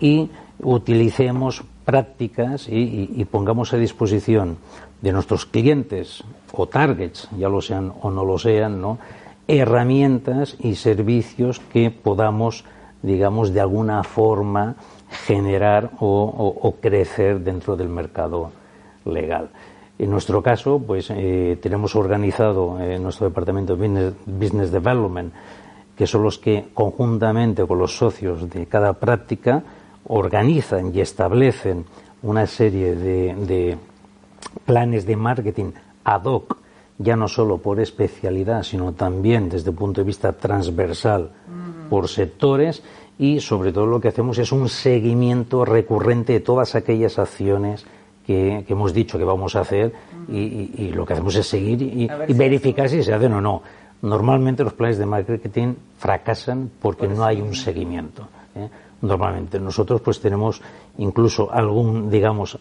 [0.00, 4.58] y utilicemos prácticas y, pongamos a disposición
[5.00, 8.98] de nuestros clientes o targets, ya lo sean o no lo sean, ¿no?
[9.46, 12.64] herramientas y servicios que podamos
[13.02, 14.76] digamos, de alguna forma
[15.26, 18.52] generar o, crecer dentro del mercado
[19.04, 19.50] legal.
[19.98, 25.32] En nuestro caso, pues eh, tenemos organizado en eh, nuestro departamento de business, Development,
[25.96, 29.62] que son los que conjuntamente con los socios de cada práctica
[30.06, 31.84] organizan y establecen
[32.22, 33.76] una serie de
[34.64, 35.72] planes de marketing
[36.04, 36.56] ad hoc,
[36.98, 41.30] ya no solo por especialidad, sino también desde el punto de vista transversal
[41.90, 42.82] por sectores
[43.18, 47.84] y sobre todo lo que hacemos es un seguimiento recurrente de todas aquellas acciones
[48.26, 49.92] que, que hemos dicho que vamos a hacer
[50.28, 53.40] y, y, y, lo que hacemos es seguir y, y verificar si se hacen o
[53.40, 53.62] no.
[54.02, 58.26] Normalmente los planes de marketing fracasan porque no hay un seguimiento.
[58.54, 58.68] ¿eh?
[59.02, 60.62] Normalmente nosotros pues tenemos
[60.98, 62.58] incluso algún, digamos,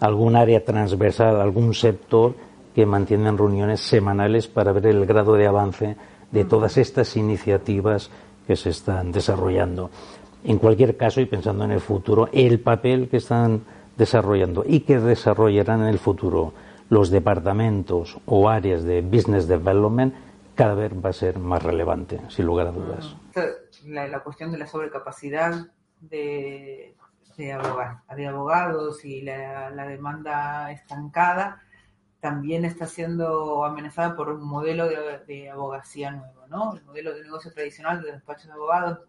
[0.00, 2.34] algún área transversal, algún sector
[2.74, 5.96] que mantienen reuniones semanales para ver el grado de avance
[6.30, 8.10] de todas estas iniciativas
[8.46, 9.90] que se están desarrollando.
[10.44, 13.62] En cualquier caso, y pensando en el futuro, el papel que están
[13.96, 16.52] desarrollando y que desarrollarán en el futuro
[16.88, 20.14] los departamentos o áreas de business development
[20.54, 23.16] cada vez va a ser más relevante, sin lugar a dudas.
[23.84, 25.66] La, la cuestión de la sobrecapacidad
[26.00, 26.94] de,
[28.28, 31.62] abogados, y la demanda estancada
[32.22, 36.76] también está siendo amenazada por un modelo de, de, abogacía nuevo, ¿no?
[36.76, 39.00] El modelo de negocio tradicional de despachos de abogados,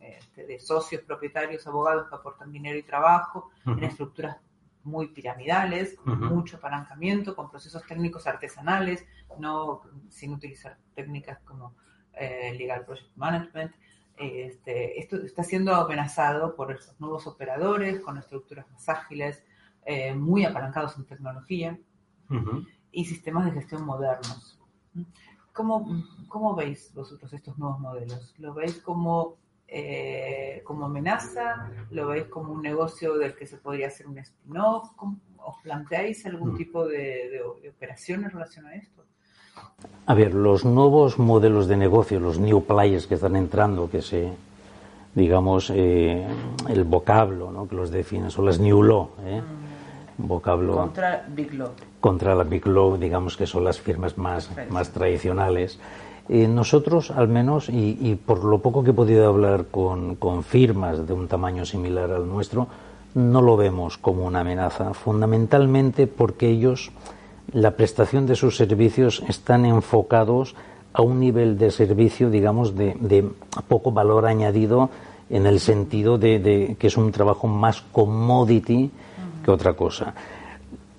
[0.00, 3.78] este, de socios, propietarios, abogados que aportan dinero y trabajo uh -huh.
[3.78, 4.38] en estructuras
[4.82, 6.34] muy piramidales, con uh -huh.
[6.34, 9.06] mucho apalancamiento, con procesos técnicos artesanales,
[9.38, 11.76] no sin utilizar técnicas como
[12.14, 13.72] eh, legal project management.
[14.16, 19.44] Este, esto está siendo amenazado por esos nuevos operadores con estructuras más ágiles,
[19.86, 21.78] eh, muy apalancados en tecnología
[22.30, 22.66] uh -huh.
[22.92, 24.58] y sistemas de gestión modernos.
[25.52, 25.86] ¿Cómo,
[26.28, 28.34] ¿Cómo, veis vosotros estos nuevos modelos?
[28.38, 29.36] ¿Lo veis como
[29.72, 31.70] eh, como amenaza?
[31.90, 34.90] ¿Lo veis como un negocio del que se podría hacer un spin-off?
[34.96, 36.56] ¿Cómo- ¿Os planteáis algún Mm.
[36.56, 39.04] tipo de, de- de operación en relación a esto?
[40.06, 44.32] A ver, los nuevos modelos de negocio, los new players que están entrando, que se,
[45.14, 46.26] digamos, eh,
[46.68, 47.68] el vocablo ¿no?
[47.68, 49.40] que los define, son las new law, ¿eh?
[50.18, 51.70] vocablo Contra Big Law.
[52.00, 55.78] Contra la Big Law, digamos que son las firmas más, más tradicionales.
[56.28, 60.42] Eh, nosotros, al menos, y, y por lo poco que he podido hablar con, con
[60.42, 62.68] firmas de un tamaño similar al nuestro,
[63.14, 66.92] no lo vemos como una amenaza, fundamentalmente porque ellos,
[67.52, 70.54] la prestación de sus servicios están enfocados
[70.92, 73.28] a un nivel de servicio, digamos, de, de
[73.66, 74.90] poco valor añadido
[75.28, 78.90] en el sentido de, de que es un trabajo más commodity
[79.44, 80.14] que otra cosa.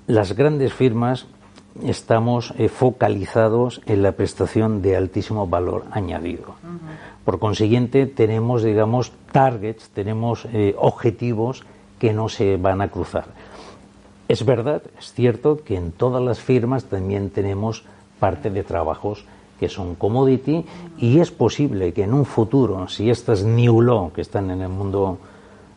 [0.08, 1.28] Las grandes firmas
[1.84, 6.56] estamos eh, focalizados en la prestación de altísimo valor añadido.
[7.24, 11.64] Por consiguiente, tenemos, digamos, targets, tenemos eh, objetivos
[12.00, 13.26] que no se van a cruzar.
[14.28, 17.84] Es verdad, es cierto que en todas las firmas también tenemos
[18.20, 19.26] parte de trabajos
[19.60, 20.66] que son commodity
[20.98, 24.70] y es posible que en un futuro, si estas new law que están en el
[24.70, 25.20] mundo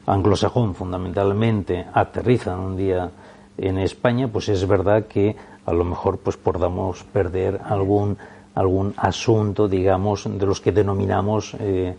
[0.07, 3.11] anglosajón fundamentalmente aterrizan un día
[3.59, 5.37] en España, pues es verdad que
[5.67, 8.17] a lo mejor pues podamos perder algún
[8.55, 11.97] algún asunto, digamos, de los que denominamos eh,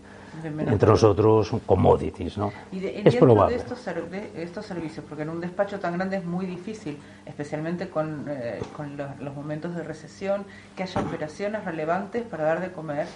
[0.72, 2.50] entre nosotros commodities, ¿no?
[2.72, 3.56] Y de- es probable.
[3.56, 7.90] de estos, de estos servicios, porque en un despacho tan grande es muy difícil, especialmente
[7.90, 12.72] con, eh, con los, los momentos de recesión, que haya operaciones relevantes para dar de
[12.72, 13.06] comer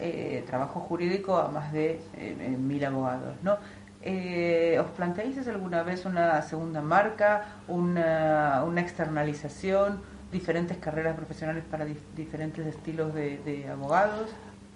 [0.00, 3.58] eh, trabajo jurídico a más de eh, mil abogados, ¿no?
[4.04, 10.00] Eh, ¿Os planteáis alguna vez una segunda marca, una, una externalización,
[10.32, 14.30] diferentes carreras profesionales para dif- diferentes estilos de, de abogados?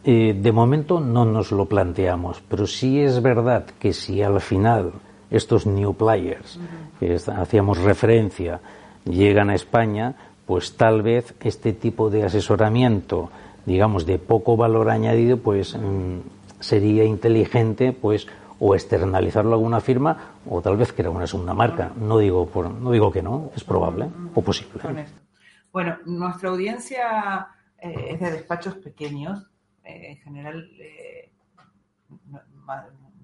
[0.04, 4.92] Eh, de momento no nos lo planteamos, pero sí es verdad que si al final
[5.30, 6.60] estos new players
[7.00, 8.60] que es- hacíamos referencia
[9.04, 10.14] llegan a España,
[10.46, 13.30] pues tal vez este tipo de asesoramiento,
[13.64, 16.18] digamos, de poco valor añadido, pues mm,
[16.60, 21.92] sería inteligente, pues o externalizarlo a alguna firma o tal vez crear una segunda marca.
[21.96, 24.82] No digo por, no digo que no, es probable o posible.
[25.72, 29.50] Bueno, nuestra audiencia eh, es de despachos pequeños,
[29.84, 31.30] eh, en general eh,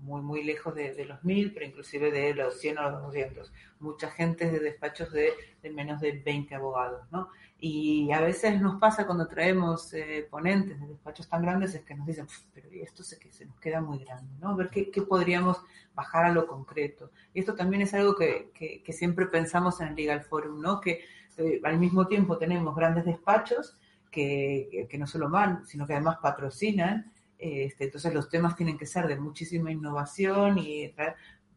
[0.03, 3.53] muy muy lejos de, de los mil, pero inclusive de los 100 o los 200.
[3.81, 5.31] Mucha gente es de despachos de,
[5.62, 7.29] de menos de 20 abogados, ¿no?
[7.64, 11.94] Y a veces nos pasa cuando traemos eh, ponentes de despachos tan grandes es que
[11.94, 14.57] nos dicen, "Uf, pero ¿y esto se, que se nos queda muy grande, ¿no?
[14.57, 15.59] Ver qué, qué podríamos
[15.94, 17.12] bajar a lo concreto.
[17.33, 20.81] Y esto también es algo que, que- siempre pensamos en el Legal Forum, ¿no?
[20.81, 21.05] Que
[21.37, 23.77] eh, al mismo tiempo tenemos grandes despachos
[24.11, 27.12] que, que- no solo van, sino que además patrocinan.
[27.38, 30.92] Este, entonces los temas tienen que ser de muchísima innovación y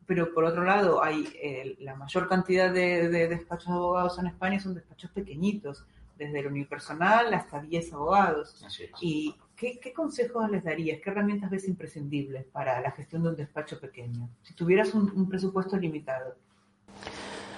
[0.06, 4.28] pero por otro lado hay eh, la mayor cantidad de, de despachos de abogados en
[4.28, 5.84] España son despachos pequeñitos,
[6.18, 8.66] desde el unipersonal hasta 10 abogados.
[9.02, 11.00] ¿Y qué, qué consejos les darías?
[11.02, 14.30] ¿Qué herramientas ves imprescindibles para la gestión de un despacho pequeño?
[14.44, 16.36] Si tuvieras un, un presupuesto limitado,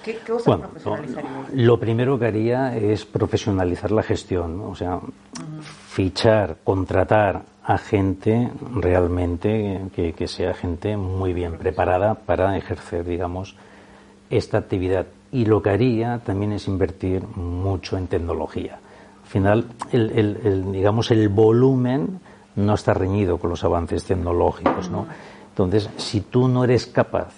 [0.04, 1.54] ¿qué, qué cosas Bueno, profesionalizarías?
[1.54, 4.68] lo primero que haría es profesionalizar la gestión, ¿no?
[4.70, 5.00] o sea,
[5.88, 13.56] fichar, contratar a gente realmente que, que sea gente muy bien preparada para ejercer, digamos,
[14.30, 15.06] esta actividad.
[15.32, 18.78] Y lo que haría también es invertir mucho en tecnología.
[19.22, 22.20] Al final, el, el- el, digamos, el volumen
[22.56, 25.06] no está reñido con los avances tecnológicos, ¿no?
[25.50, 27.34] Entonces, si tú no eres capaz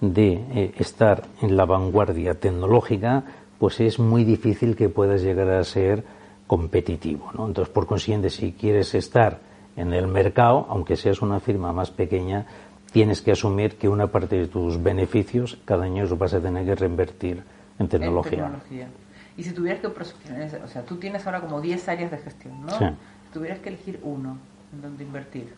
[0.00, 3.22] de eh, estar en la vanguardia tecnológica,
[3.58, 6.04] pues es muy difícil que puedas llegar a ser
[6.46, 7.46] competitivo, ¿no?
[7.46, 9.40] Entonces, por consiguiente, si quieres estar
[9.76, 12.46] en el mercado, aunque seas una firma más pequeña,
[12.92, 16.64] tienes que asumir que una parte de tus beneficios cada año los vas a tener
[16.64, 17.42] que reinvertir
[17.78, 18.38] en tecnología.
[18.38, 18.88] En tecnología.
[19.36, 22.76] Y si tuvieras que o sea, tú tienes ahora como 10 áreas de gestión, ¿no?
[22.76, 22.84] Sí.
[23.26, 24.36] Si tuvieras que elegir uno
[24.72, 25.54] en donde invertir.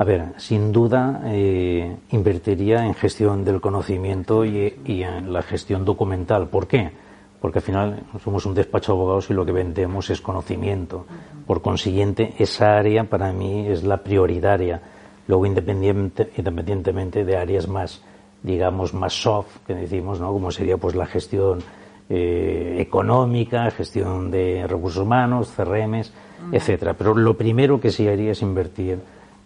[0.00, 5.84] A ver, sin duda eh, invertiría en gestión del conocimiento y, y en la gestión
[5.84, 6.48] documental.
[6.48, 6.92] ¿Por qué?
[7.40, 11.06] Porque al final somos un despacho de abogados y lo que vendemos es conocimiento.
[11.46, 14.80] Por consiguiente, esa área para mí es la prioritaria.
[15.28, 18.02] Luego, independiente, independientemente de áreas más,
[18.42, 20.32] digamos, más soft, que decimos, ¿no?
[20.32, 21.60] Como sería pues la gestión
[22.08, 26.12] eh, económica, gestión de recursos humanos, CRMs,
[26.52, 26.94] etcétera.
[26.94, 28.98] Pero lo primero que sí haría es invertir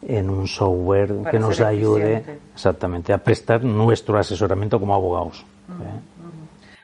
[0.07, 2.41] en un software Para que nos ayude eficiente.
[2.55, 5.45] exactamente a prestar nuestro asesoramiento como abogados.
[5.69, 6.01] ¿eh?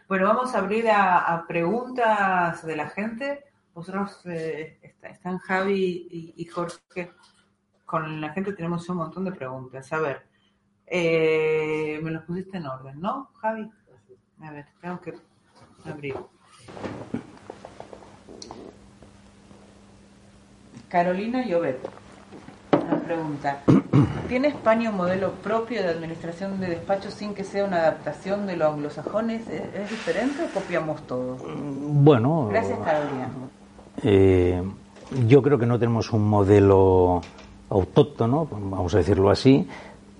[0.08, 3.44] Bueno, vamos a abrir a, a preguntas de la gente.
[3.74, 7.10] Vosotros, eh, está- están Javi y, y Jorge.
[7.88, 9.90] Con la gente tenemos un montón de preguntas.
[9.94, 10.20] A ver,
[10.86, 13.66] eh, me los pusiste en orden, ¿no, Javi?
[14.42, 15.14] A ver, tengo que
[15.90, 16.14] abrir.
[20.90, 21.78] Carolina Llobet
[22.90, 23.62] nos pregunta,
[24.28, 28.56] ¿tiene España un modelo propio de administración de despachos sin que sea una adaptación de
[28.58, 29.48] los anglosajones?
[29.48, 31.38] ¿Es, es diferente o copiamos todo?
[31.56, 33.28] Bueno, Gracias, Carolina.
[34.02, 34.62] eh,
[35.26, 37.22] yo creo que no tenemos un modelo
[37.70, 39.68] autóctono, vamos a decirlo así.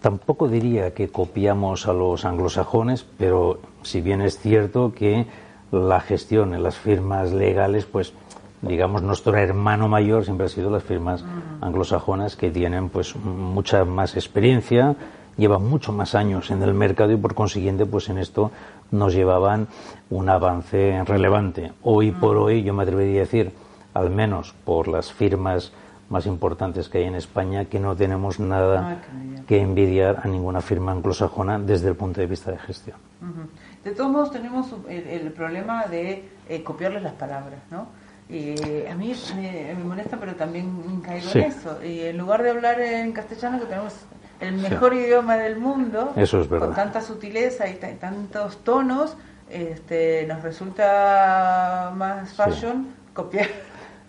[0.01, 5.27] Tampoco diría que copiamos a los anglosajones, pero si bien es cierto que
[5.73, 8.13] la gestión en las firmas legales, pues
[8.63, 11.25] digamos nuestro hermano mayor siempre ha sido las firmas
[11.61, 14.97] anglosajonas que tienen pues mucha más experiencia,
[15.37, 18.51] llevan mucho más años en el mercado y por consiguiente pues en esto
[18.91, 19.69] nos llevaban
[20.11, 21.73] un avance relevante.
[21.83, 23.53] Hoy por hoy yo me atrevería a decir,
[23.95, 25.73] al menos por las firmas
[26.11, 30.61] más importantes que hay en España, que no tenemos nada Ah, que envidiar a ninguna
[30.61, 32.97] firma anglosajona desde el punto de vista de gestión.
[33.85, 37.87] De todos modos tenemos el, el problema de eh, copiarles las palabras, ¿no?
[38.31, 38.55] Y
[38.87, 41.39] a mí me, me molesta, pero también caigo Sí.
[41.41, 41.83] en eso.
[41.85, 43.95] Y en lugar de hablar en castellano, que tenemos
[44.41, 49.17] el mejor idioma del mundo, Eso es con tanta sutileza y ta- tantos tonos,
[49.51, 53.49] este, nos resulta más fashion copiar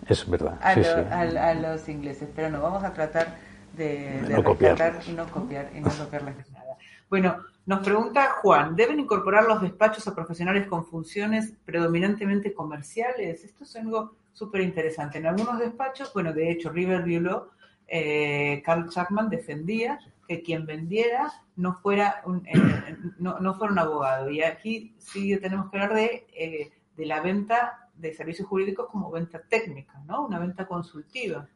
[0.10, 0.58] Es verdad.
[0.62, 1.38] a, sí, lo- sí.
[1.38, 3.36] a- a los ingleses, pero no, vamos a tratar
[3.74, 6.76] de, De no y no copiar y no copiarles nada.
[7.10, 13.44] Bueno, nos pregunta Juan, ¿deben incorporar los despachos a profesionales con funciones predominantemente comerciales?
[13.44, 15.18] Esto es algo súper interesante.
[15.20, 17.48] En algunos despachos, bueno, de hecho, Riverview Law,
[17.88, 23.80] eh, Carl Chapman defendía que quien vendiera no fuera un, eh, no, no fuera un
[23.80, 24.30] abogado.
[24.30, 29.12] Y aquí sí tenemos que hablar de, eh, de la venta de servicios jurídicos como
[29.12, 30.26] venta técnica, ¿no?
[30.26, 31.48] Una venta consultiva.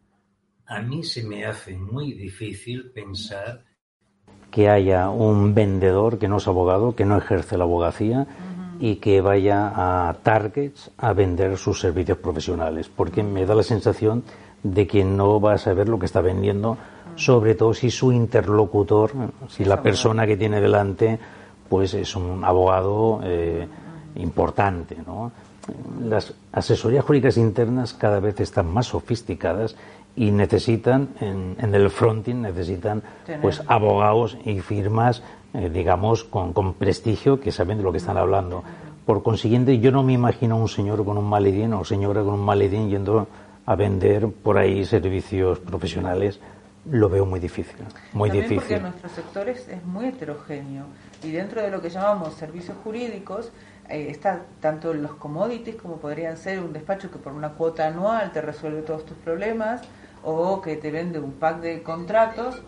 [0.66, 3.64] A mí se me hace muy difícil pensar
[4.52, 8.28] que haya un vendedor que no es abogado, que no ejerce la abogacía
[8.80, 14.24] y que vaya a targets a vender sus servicios profesionales, porque me da la sensación
[14.62, 16.78] de que no va a saber lo que está vendiendo,
[17.16, 19.12] sobre todo si su interlocutor,
[19.48, 21.20] si la persona que tiene delante,
[21.70, 23.68] pues es un abogado eh,
[24.16, 25.32] importante, ¿no?
[26.04, 29.76] Las asesorías jurídicas internas cada vez están más sofisticadas
[30.16, 36.54] y necesitan, en, en el fronting, necesitan Tener- pues abogados y firmas, eh, digamos, con,
[36.54, 38.64] con prestigio que saben de lo que están hablando.
[39.06, 42.34] Por consiguiente, yo no me imagino a un señor con un maletín o señora con
[42.34, 43.28] un maletín yendo
[43.66, 46.40] a vender por ahí servicios profesionales.
[46.92, 47.78] Lo veo muy difícil,
[48.12, 48.82] muy También porque difícil.
[48.82, 50.84] nuestro sector es, es muy heterogéneo
[51.24, 53.52] y dentro de lo que llamamos servicios jurídicos
[53.90, 58.32] eh, está tanto los commodities como podrían ser un despacho que por una cuota anual
[58.32, 59.82] te resuelve todos tus problemas
[60.24, 62.62] o que te vende un pack de contratos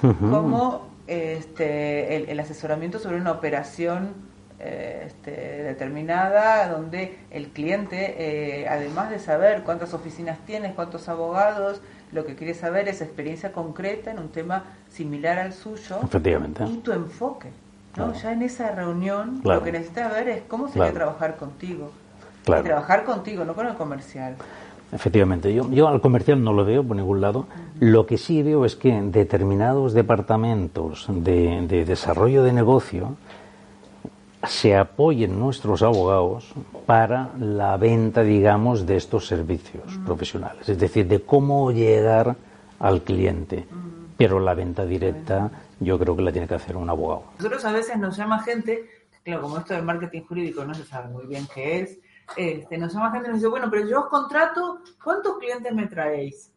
[0.00, 4.30] como este, el, el asesoramiento sobre una operación
[4.62, 5.30] eh, este,
[5.62, 11.80] determinada donde el cliente, eh, además de saber cuántas oficinas tienes, cuántos abogados,
[12.12, 16.64] lo que quiere saber es experiencia concreta en un tema similar al suyo Efectivamente.
[16.64, 17.48] y tu enfoque.
[18.06, 18.12] ¿No?
[18.14, 19.60] Ya en esa reunión Claro.
[19.60, 20.94] lo que necesitas ver es cómo sería Claro.
[20.94, 21.90] trabajar contigo.
[22.44, 22.62] Claro.
[22.62, 24.36] Y trabajar contigo, no con el comercial.
[24.92, 27.46] Efectivamente, yo, yo al comercial no lo veo por ningún lado.
[27.78, 33.14] Lo que sí veo es que en determinados departamentos de, de desarrollo de negocio
[34.48, 36.52] se apoyen nuestros abogados
[36.86, 40.68] para la venta, digamos, de estos servicios profesionales.
[40.68, 42.36] Es decir, de cómo llegar
[42.78, 43.66] al cliente.
[44.16, 45.50] Pero la venta directa
[45.80, 47.24] yo creo que la tiene que hacer un abogado.
[47.38, 48.88] Nosotros a veces nos llama gente,
[49.24, 51.98] claro, como esto del marketing jurídico no se sabe muy bien qué es,
[52.36, 55.86] este, nos llama gente y nos dice, bueno, pero yo os contrato, ¿cuántos clientes me
[55.86, 56.52] traéis?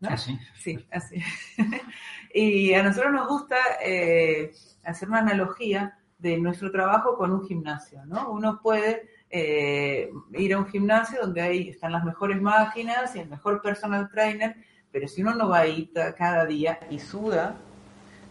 [0.00, 0.08] ¿No?
[0.10, 0.38] Así.
[0.54, 1.20] Sí, así.
[2.34, 4.52] y a nosotros nos gusta eh,
[4.84, 8.30] hacer una analogía de nuestro trabajo con un gimnasio, ¿no?
[8.30, 13.28] Uno puede eh, ir a un gimnasio donde ahí están las mejores máquinas y el
[13.28, 14.56] mejor personal trainer,
[14.90, 17.56] pero si uno no va ahí cada día y suda,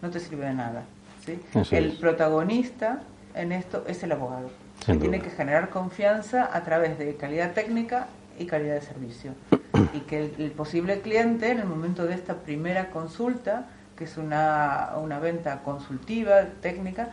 [0.01, 0.83] no te sirve de nada.
[1.25, 1.39] ¿sí?
[1.71, 1.95] El es.
[1.95, 3.01] protagonista
[3.35, 4.49] en esto es el abogado.
[4.85, 8.07] Sin que tiene que generar confianza a través de calidad técnica
[8.39, 9.31] y calidad de servicio.
[9.93, 13.67] y que el, el posible cliente, en el momento de esta primera consulta,
[13.97, 17.09] que es una, una venta consultiva, técnica,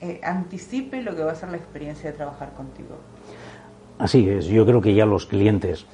[0.00, 2.96] eh, anticipe lo que va a ser la experiencia de trabajar contigo.
[3.98, 5.86] Así es, yo creo que ya los clientes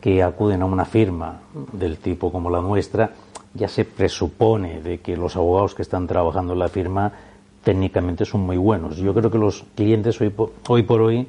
[0.00, 1.40] que acuden a una firma
[1.72, 3.12] del tipo como la nuestra,
[3.54, 7.12] ya se presupone de que los abogados que están trabajando en la firma
[7.62, 8.96] técnicamente son muy buenos.
[8.96, 11.28] Yo creo que los clientes hoy por hoy, por hoy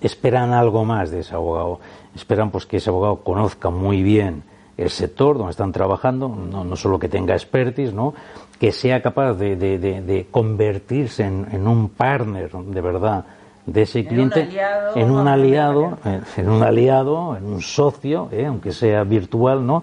[0.00, 1.80] esperan algo más de ese abogado.
[2.14, 4.42] Esperan pues que ese abogado conozca muy bien
[4.76, 8.12] el sector donde están trabajando, no, no solo que tenga expertise, ¿no?
[8.58, 13.24] que sea capaz de, de, de, de convertirse en, en, un partner de verdad
[13.66, 18.28] de ese cliente un aliado, en un aliado, en, en, un aliado, en un socio,
[18.32, 18.46] ¿eh?
[18.46, 19.82] aunque sea virtual, ¿no?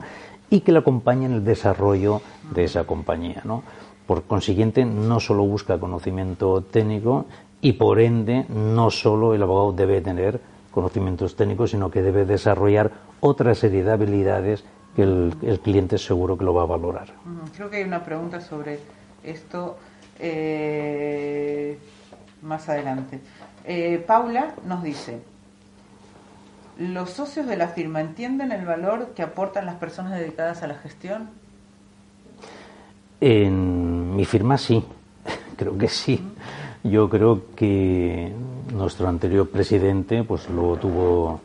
[0.54, 2.22] Y que le acompañe en el desarrollo
[2.54, 3.64] de esa compañía, ¿no?
[4.06, 7.26] Por consiguiente, no solo busca conocimiento técnico
[7.60, 10.40] y por ende no solo el abogado debe tener
[10.70, 14.64] conocimientos técnicos, sino que debe desarrollar otra serie de habilidades
[14.96, 17.08] que el, el cliente seguro que lo va a valorar.
[17.56, 18.80] Creo que hay una pregunta sobre
[19.24, 19.78] esto
[20.20, 21.80] eh,
[22.44, 23.22] más adelante.
[23.66, 25.20] Eh, Paula nos dice,
[26.78, 30.76] ¿los socios de la firma entienden el valor que aportan las personas dedicadas a la
[30.76, 31.30] gestión?
[33.22, 34.84] En mi firma sí,
[35.58, 36.22] creo que sí.
[36.84, 38.34] Yo creo que
[38.74, 41.40] nuestro anterior presidente pues lo tuvo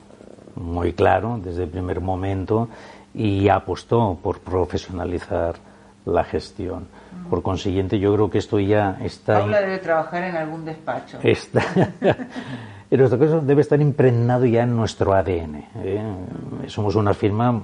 [0.57, 2.69] muy claro desde el primer momento
[3.15, 5.57] y apostó por profesionalizar
[6.05, 6.89] la gestión.
[7.29, 9.41] Por consiguiente, yo creo que esto ya está.
[9.41, 11.19] Paula debe trabajar en algún despacho.
[11.23, 11.63] Está,
[12.91, 15.65] en nuestro caso, debe estar impregnado ya en nuestro ADN.
[15.77, 16.03] ¿eh?
[16.69, 17.63] Somos una firma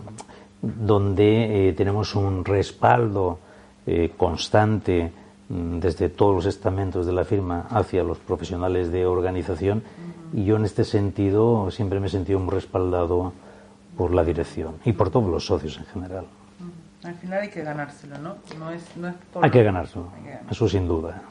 [0.60, 3.38] donde eh, tenemos un respaldo
[3.86, 5.12] eh, constante
[5.48, 10.40] desde todos los estamentos de la firma hacia los profesionales de organización uh -huh.
[10.40, 13.32] y yo en este sentido siempre me he sentido muy respaldado
[13.96, 16.24] por la dirección y por todos los socios en general.
[16.24, 17.08] Uh -huh.
[17.08, 18.36] Al final hay que ganárselo, ¿no?
[18.58, 19.44] no, es, no es por...
[19.44, 21.22] hay, que ganárselo, hay que ganárselo, eso sin duda.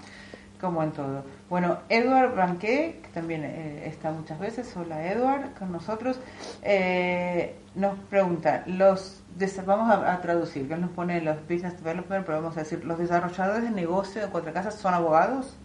[0.63, 1.23] Como en todo.
[1.49, 6.21] Bueno, Edward Banqué, que también eh, está muchas veces, hola Edward, con nosotros,
[6.61, 9.21] eh, nos pregunta, los
[9.65, 12.85] vamos a, a, traducir, que él nos pone los business developers, pero vamos a decir,
[12.85, 15.57] ¿los desarrolladores de negocio de Cuatro Casas son abogados?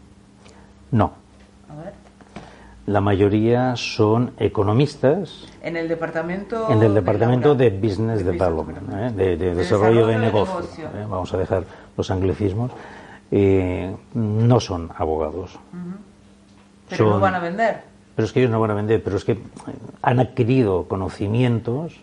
[0.90, 1.12] No.
[1.70, 1.92] A ver.
[2.86, 5.46] La mayoría son economistas.
[5.62, 6.68] En el departamento.
[6.70, 9.12] En el departamento de, de Business de Development, ¿eh?
[9.14, 10.54] de, de, de, desarrollo, de, negocio.
[10.56, 10.84] negocio.
[10.86, 11.06] ¿eh?
[11.08, 11.62] Vamos a dejar
[11.96, 12.72] los anglicismos.
[13.30, 15.54] Eh, no son abogados.
[15.72, 15.96] Uh -huh.
[16.88, 17.82] Pero son, no van a vender.
[18.16, 19.38] Pero es que ellos no van a vender, pero es que
[20.02, 22.00] han adquirido conocimientos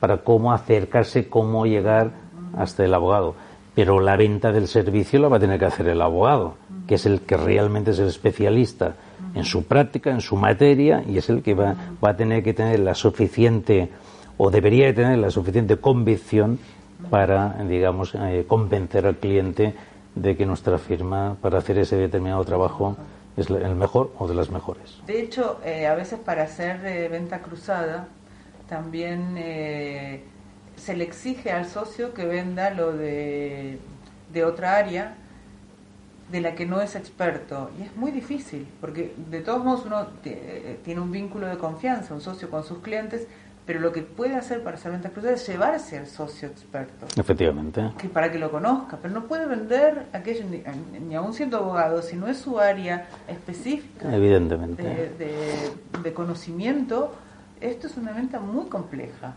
[0.00, 2.10] para cómo acercarse, cómo llegar
[2.56, 3.34] hasta el abogado.
[3.74, 6.56] Pero la venta del servicio la va a tener que hacer el abogado,
[6.86, 8.94] que es el que realmente es el especialista
[9.34, 12.52] en su práctica, en su materia, y es el que va, va a tener que
[12.52, 13.90] tener la suficiente,
[14.36, 16.58] o debería de tener la suficiente convicción
[17.10, 19.74] para, digamos, eh, convencer al cliente
[20.14, 22.96] de que nuestra firma, para hacer ese determinado trabajo,
[23.36, 25.00] es el mejor o de las mejores.
[25.06, 28.08] De hecho, eh, a veces para hacer eh, venta cruzada,
[28.68, 30.22] también eh,
[30.76, 33.78] se le exige al socio que venda lo de,
[34.32, 35.16] de, otra área
[36.30, 37.70] de la que no es experto.
[37.78, 40.06] Y es muy difícil, porque de todos modos uno
[40.84, 43.26] tiene un vínculo de confianza, un socio con sus clientes,
[43.66, 47.06] pero lo que puede hacer para ventas cruzadas es llevarse al socio experto.
[47.18, 47.92] Efectivamente.
[47.98, 50.62] Que para que lo conozca, pero no puede vender aquello, ni,
[51.00, 54.82] ni aún siendo abogado, si no es su área específica Evidentemente.
[54.82, 57.14] De, de, de conocimiento,
[57.60, 59.34] esto es una venta muy compleja.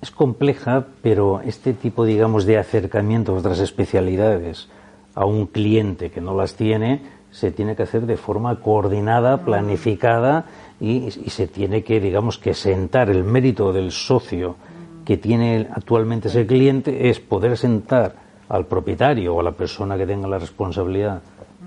[0.00, 4.68] Es compleja, pero este tipo, digamos, de acercamiento a otras especialidades
[5.16, 7.00] a un cliente que no las tiene,
[7.32, 10.44] se tiene que hacer de forma coordinada, planificada
[10.78, 13.10] y, y se tiene que, digamos, que sentar.
[13.10, 14.54] El mérito del socio
[15.04, 18.14] que tiene actualmente ese cliente es poder sentar
[18.48, 21.22] al propietario o a la persona que tenga la responsabilidad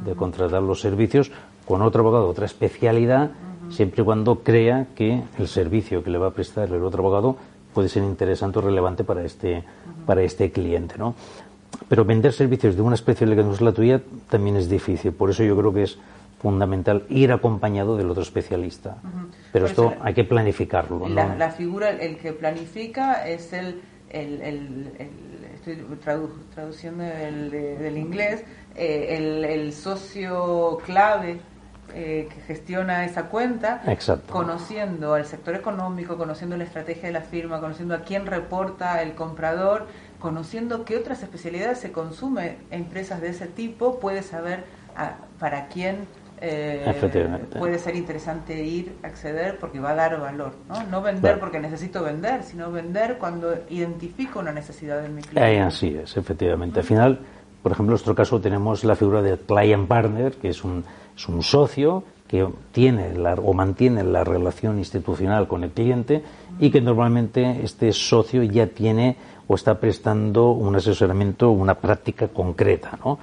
[0.06, 1.32] de contratar los servicios
[1.66, 3.32] con otro abogado, otra especialidad,
[3.70, 7.38] siempre y cuando crea que el servicio que le va a prestar el otro abogado
[7.74, 9.64] puede ser interesante o relevante para este,
[10.06, 11.16] para este cliente, ¿no?
[11.88, 15.12] Pero vender servicios de una especialidad que no es la tuya también es difícil.
[15.12, 15.98] Por eso yo creo que es
[16.42, 18.98] fundamental ir acompañado del otro especialista.
[19.04, 19.28] Uh -huh.
[19.52, 21.08] Pero Por esto hay que planificarlo.
[21.10, 21.36] La, ¿no?
[21.36, 25.10] la, figura, el que planifica es el, el, el, el
[25.56, 28.44] estoy tradu traduciendo del, del inglés,
[28.76, 31.42] eh, el, el, socio clave
[31.94, 34.32] eh, que gestiona esa cuenta, Exacto.
[34.32, 39.14] conociendo al sector económico, conociendo la estrategia de la firma, conociendo a quién reporta el
[39.16, 39.88] comprador,
[40.20, 44.64] conociendo qué otras especialidades se consume en empresas de ese tipo, puede saber
[44.96, 46.08] a, para quién
[46.42, 50.54] eh, puede ser interesante ir, acceder, porque va a dar valor.
[50.70, 51.40] No, no vender Claro.
[51.40, 55.54] porque necesito vender, sino vender cuando identifico una necesidad de mi cliente.
[55.56, 56.80] Eh, así es, efectivamente.
[56.80, 57.20] Al final,
[57.62, 60.84] por ejemplo, en nuestro caso tenemos la figura del client partner, que es un,
[61.16, 66.24] es un socio que tiene la, o mantiene la relación institucional con el cliente
[66.60, 69.18] y que normalmente este socio ya tiene
[69.50, 73.18] o está prestando un asesoramiento, una práctica concreta, ¿no?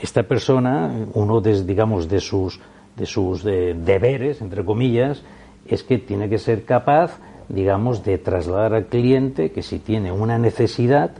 [0.00, 2.58] esta persona, uno de, digamos, de sus,
[2.96, 5.22] de sus de, deberes, entre comillas,
[5.66, 10.38] es que tiene que ser capaz digamos, de trasladar al cliente que si tiene una
[10.38, 11.10] necesidad,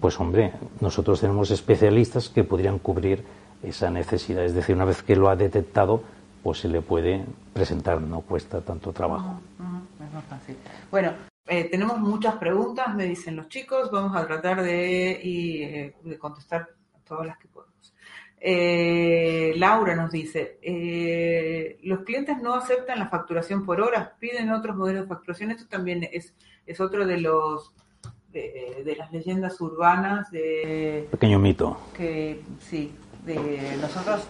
[0.00, 3.24] pues hombre, nosotros tenemos especialistas que podrían cubrir
[3.62, 4.44] esa necesidad.
[4.44, 6.02] Es decir, una vez que lo ha detectado,
[6.42, 9.40] pues se le puede presentar, no cuesta tanto trabajo.
[10.04, 10.56] Es más fácil.
[10.90, 11.12] Bueno,
[11.46, 16.18] eh, tenemos muchas preguntas, me dicen los chicos, vamos a tratar de, y, eh, de
[16.18, 16.68] contestar
[17.04, 17.94] todas las que podemos.
[18.38, 24.76] Eh, Laura nos dice, eh, los clientes no aceptan la facturación por horas, piden otros
[24.76, 25.50] modelos de facturación.
[25.50, 26.34] Esto también es,
[26.66, 27.72] es otro de los
[28.32, 31.80] de, de las leyendas urbanas de Pequeño mito.
[31.96, 32.92] que sí,
[33.24, 34.26] de nosotros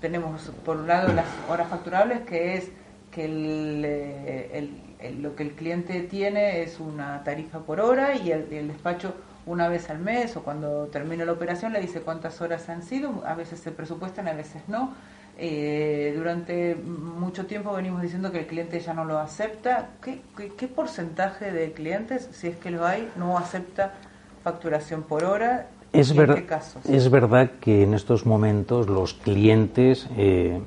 [0.00, 2.70] tenemos por un lado las horas facturables que es
[3.10, 8.16] que el, eh, el- el- lo que el cliente tiene es una tarifa por hora
[8.16, 9.14] y el, el despacho
[9.46, 13.22] una vez al mes o cuando termina la operación le dice cuántas horas han sido,
[13.26, 14.92] a veces se presupuestan, a veces no.
[15.40, 19.90] Eh, durante mucho tiempo venimos diciendo que el cliente ya no lo acepta.
[20.02, 23.94] ¿Qué, qué, qué porcentaje de clientes, si es que lo hay, no acepta
[24.42, 25.68] facturación por hora?
[25.92, 26.84] Es, ¿Y en ver- qué casos?
[26.86, 30.60] es verdad que en estos momentos los clientes eh,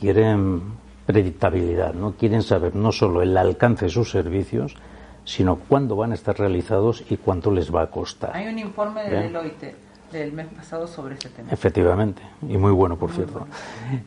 [0.00, 0.62] quieren
[1.06, 4.76] predictabilidad, no quieren saber no solo el alcance de sus servicios,
[5.24, 8.30] sino cuándo van a estar realizados y cuánto les va a costar.
[8.34, 9.22] Hay un informe de Bien.
[9.24, 9.74] Deloitte
[10.12, 11.50] del mes pasado sobre ese tema.
[11.50, 13.46] Efectivamente, y muy bueno, por cierto.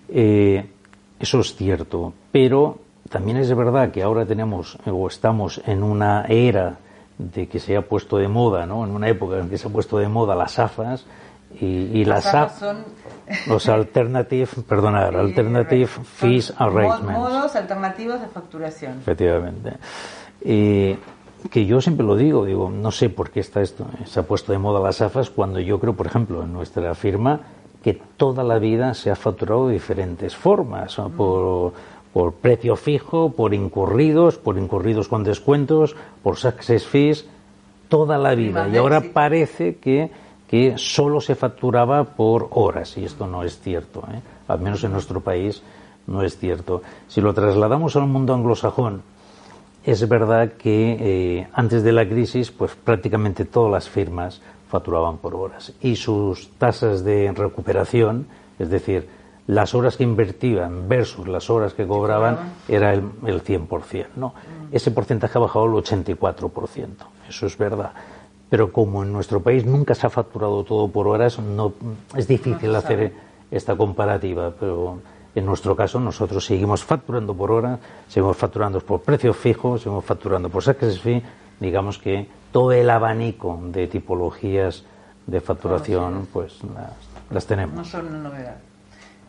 [0.10, 0.66] Eh,
[1.20, 2.80] eso es cierto, pero
[3.10, 6.78] también es verdad que ahora tenemos eh, o estamos en una era
[7.18, 8.86] de que se ha puesto de moda, ¿no?
[8.86, 11.06] En una época en que se ha puesto de moda las AFAS
[11.60, 12.86] y, y las, Las AFAS AF son
[13.48, 17.20] los alternative, perdonar, alternative fees arrangements.
[17.20, 19.00] modos alternativos de facturación.
[19.00, 19.74] Efectivamente.
[20.42, 20.98] Eh,
[21.52, 24.52] que yo siempre lo digo, digo, no sé por qué está esto, se ha puesto
[24.52, 27.42] de moda las AFAS cuando yo creo, por ejemplo, en nuestra firma,
[27.84, 31.10] que toda la vida se ha facturado de diferentes formas, ¿no?
[31.10, 31.74] por,
[32.12, 37.26] por precio fijo, por incurridos, por incurridos con descuentos, por success fees,
[37.88, 38.68] toda la vida.
[38.68, 40.12] Y ahora parece que,
[40.48, 44.22] que solo se facturaba por horas, y esto no es cierto, ¿eh?
[44.48, 45.62] al menos en nuestro país
[46.08, 46.82] no es cierto.
[47.08, 49.02] Si lo trasladamos al mundo anglosajón,
[49.84, 55.36] es verdad que eh, antes de la crisis, pues prácticamente todas las firmas facturaban por
[55.36, 58.28] horas y sus tasas de recuperación,
[58.60, 59.08] es decir,
[59.48, 62.38] las horas que invertían versus las horas que cobraban,
[62.68, 64.08] era el, el 100%.
[64.18, 64.34] ¿no?
[64.72, 66.90] Ese porcentaje ha bajado al 84%,
[67.30, 67.92] eso es verdad.
[68.50, 71.74] Pero como en nuestro país nunca se ha facturado todo por horas, no,
[72.16, 73.14] es difícil No hacer
[73.52, 75.00] esta comparativa, pero
[75.36, 77.78] en nuestro caso nosotros seguimos facturando por hora,
[78.08, 81.22] seguimos facturando por precio fijo, seguimos facturando por success fee,
[81.60, 84.84] digamos que todo el abanico de tipologías
[85.26, 86.94] de facturación pues las,
[87.30, 87.88] las No tenemos.
[87.88, 88.56] son una novedad.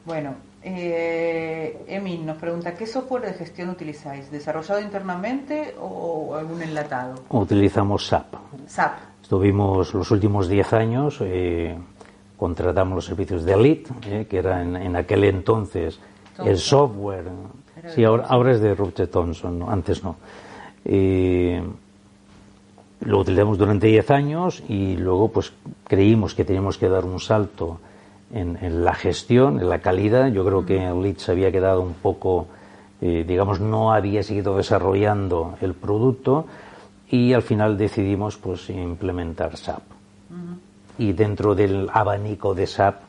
[0.04, 4.30] Bueno, eh, Emin nos pregunta, ¿qué software de gestión utilizáis?
[4.30, 7.22] ¿Desarrollado internamente o algún enlatado?
[7.28, 8.34] Utilizamos SAP.
[8.66, 8.92] SAP.
[9.28, 11.76] Estuvimos los últimos 10 años, eh,
[12.38, 16.00] contratamos los servicios de Elite, eh, que era en, en aquel entonces
[16.42, 17.26] el software.
[17.88, 19.70] Sí, ahora, ahora es de Rupert Thompson, ¿no?
[19.70, 20.16] antes no.
[20.82, 21.62] Eh,
[23.00, 25.52] lo utilizamos durante 10 años y luego pues
[25.84, 27.80] creímos que teníamos que dar un salto
[28.32, 30.28] en, en la gestión, en la calidad.
[30.28, 32.46] Yo creo que Elite se había quedado un poco,
[33.02, 36.46] eh, digamos, no había seguido desarrollando el producto
[37.10, 39.82] y al final decidimos pues implementar SAP.
[40.98, 43.00] Y dentro del abanico de SAP,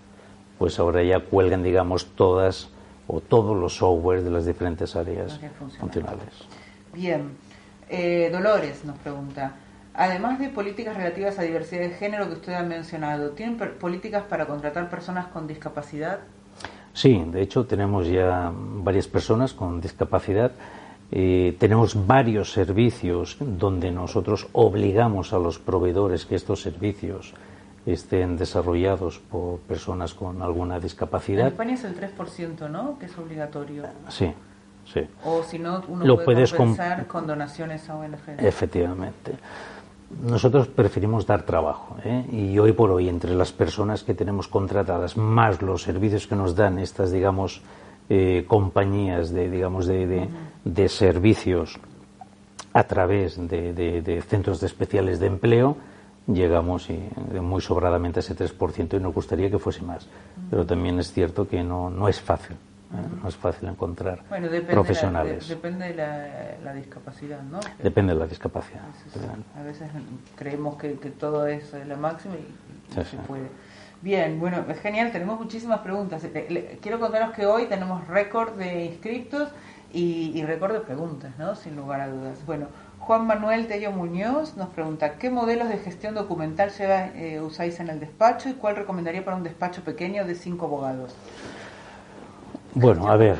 [0.57, 2.69] pues ahora ya cuelgan, digamos, todas
[3.07, 5.39] o todos los softwares de las diferentes áreas
[5.79, 6.29] funcionales.
[6.93, 7.31] Bien.
[7.89, 9.55] Eh, Dolores nos pregunta,
[9.95, 14.45] además de políticas relativas a diversidad de género que usted ha mencionado, ¿tienen políticas para
[14.45, 16.19] contratar personas con discapacidad?
[16.93, 20.51] Sí, de hecho tenemos ya varias personas con discapacidad.
[21.11, 27.33] Eh, tenemos varios servicios donde nosotros obligamos a los proveedores que estos servicios
[27.85, 31.47] estén desarrollados por personas con alguna En discapacidad.
[31.47, 32.99] España es el 3%, ¿no?
[32.99, 33.83] Que es obligatorio.
[34.09, 34.31] Sí,
[34.85, 35.01] sí.
[35.25, 38.17] O si no, uno Lo puede puedes com- compensar con donaciones a ONG.
[38.37, 39.33] Efectivamente.
[40.23, 42.25] Nosotros preferimos dar trabajo ¿eh?
[42.31, 46.55] y hoy por hoy entre las personas que tenemos contratadas más los servicios que nos
[46.55, 47.61] dan estas digamos
[48.09, 50.29] eh, compañías de digamos de, de-
[50.65, 51.79] de servicios
[52.73, 55.77] a través de, de- centros de especiales de empleo
[56.27, 60.07] llegamos y, eh, muy sobradamente a ese 3% y nos gustaría que fuese más
[60.49, 63.17] pero también es cierto que no, no es fácil ¿eh?
[63.23, 67.59] no es fácil encontrar Bueno, depende profesionales la, de- depende de la, la discapacidad, ¿no?
[67.81, 68.81] depende de la discapacidad
[69.57, 69.89] A veces
[70.35, 73.17] creemos que, que todo es la máxima y, y Sí, se sí.
[73.27, 73.49] puede.
[74.01, 76.23] Bien, bueno, es genial, tenemos muchísimas preguntas.
[76.23, 79.49] Le- le- quiero contaros que hoy tenemos récord de inscriptos
[79.91, 81.55] y, y récord de preguntas, ¿no?
[81.55, 82.37] Sin lugar a dudas.
[82.45, 82.67] Bueno,
[82.99, 87.89] Juan Manuel Tello Muñoz nos pregunta, ¿qué modelos de gestión documental lleva, eh, usáis en
[87.89, 91.13] el despacho y cuál recomendaría para un despacho pequeño de cinco abogados?
[92.75, 93.37] Bueno, a ver,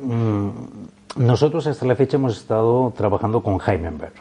[0.00, 0.50] mm,
[1.16, 4.12] nosotros hasta la fecha hemos estado trabajando con Heimenberg.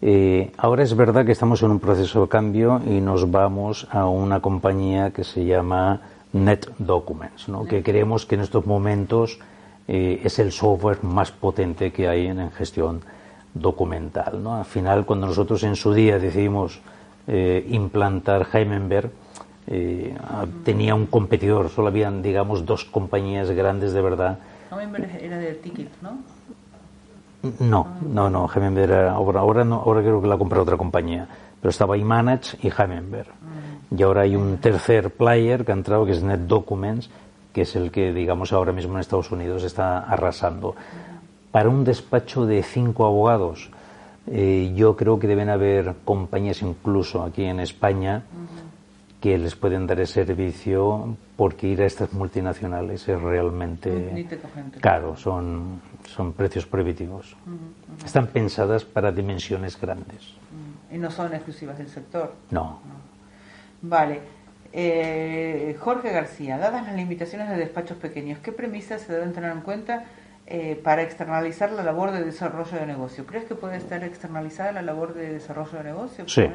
[0.00, 4.06] Eh, ahora es verdad que estamos en un proceso de cambio y nos vamos a
[4.06, 6.00] una compañía que se llama
[6.32, 7.64] NetDocuments, ¿no?
[7.64, 9.40] que creemos que en estos momentos
[9.88, 13.00] eh, es el software más potente que hay en, gestión
[13.54, 14.42] documental.
[14.42, 14.56] ¿no?
[14.56, 16.80] Al final, cuando nosotros en su día decidimos
[17.26, 19.10] eh, implantar Heimenberg,
[19.66, 20.16] eh,
[20.64, 24.38] tenía un competidor, solo habían, digamos, dos compañías grandes de verdad.
[24.70, 26.18] Heimenberg era de Ticket, ¿no?
[27.60, 31.28] No, no, no, Heimenberg era, ahora, ahora, no, ahora creo que la compró otra compañía,
[31.60, 33.28] pero estaba iManage y Heimenberg.
[33.96, 37.08] Y ahora hay un tercer player que ha entrado, que es NetDocuments,
[37.52, 40.74] que es el que, digamos, ahora mismo en Estados Unidos está arrasando.
[41.52, 43.70] Para un despacho de cinco abogados,
[44.26, 48.24] eh, yo creo que deben haber compañías incluso aquí en España
[49.20, 54.26] que les pueden dar el servicio porque ir a estas multinacionales es realmente
[54.80, 57.36] caro, son, son precios prohibitivos.
[58.04, 60.34] Están pensadas para dimensiones grandes.
[60.90, 62.34] Y no son exclusivas del sector.
[62.50, 62.80] no.
[63.80, 64.20] Vale.
[64.72, 69.62] Eh, Jorge García, dadas las limitaciones de despachos pequeños, ¿qué premisas se deben tener en
[69.62, 70.04] cuenta
[70.46, 73.24] eh, para externalizar la labor de desarrollo de negocio?
[73.24, 76.28] ¿Crees que puede estar externalizada la labor de desarrollo de negocio?
[76.28, 76.46] Sí,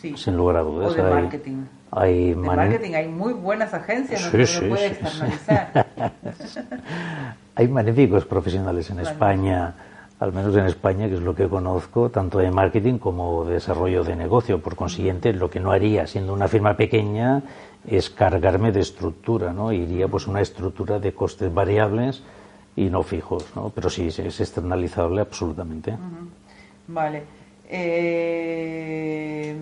[0.00, 0.92] sin lugar a dudas.
[0.92, 1.64] O de marketing.
[1.90, 5.86] Hay, de marketing hay muy buenas agencias donde se puede externalizar.
[7.54, 9.74] hay magníficos profesionales en España
[10.18, 14.02] al menos en España, que es lo que conozco, tanto de marketing como de desarrollo
[14.02, 14.60] de negocio.
[14.60, 17.42] Por consiguiente, lo que no haría, siendo una firma pequeña,
[17.86, 19.72] es cargarme de estructura, ¿no?
[19.72, 22.22] Iría pues una estructura de costes variables
[22.74, 23.70] y no fijos, ¿no?
[23.70, 25.96] Pero sí, es externalizable absolutamente.
[26.88, 27.24] Vale.
[27.68, 29.56] Eh,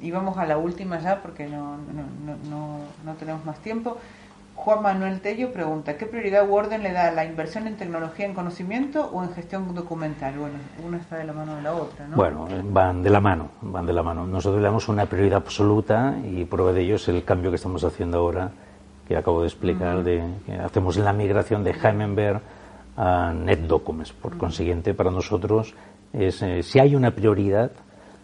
[0.00, 3.98] y vamos a la última ya, porque no, no, no, no tenemos más tiempo.
[4.54, 8.34] Juan Manuel Tello pregunta, ¿qué prioridad Warden le da a la inversión en tecnología en
[8.34, 10.38] conocimiento o en gestión documental?
[10.38, 10.54] Bueno,
[10.86, 12.16] una está de la mano de la otra, ¿no?
[12.16, 14.26] Bueno, van de la mano, van de la mano.
[14.26, 17.82] Nosotros le damos una prioridad absoluta y prueba de ello es el cambio que estamos
[17.82, 18.52] haciendo ahora,
[19.08, 22.40] que acabo de explicar, de que hacemos la migración de Heimenberg
[22.96, 24.12] a NetDocuments.
[24.12, 25.74] Por consiguiente, para nosotros,
[26.14, 27.72] es, eh, si hay una prioridad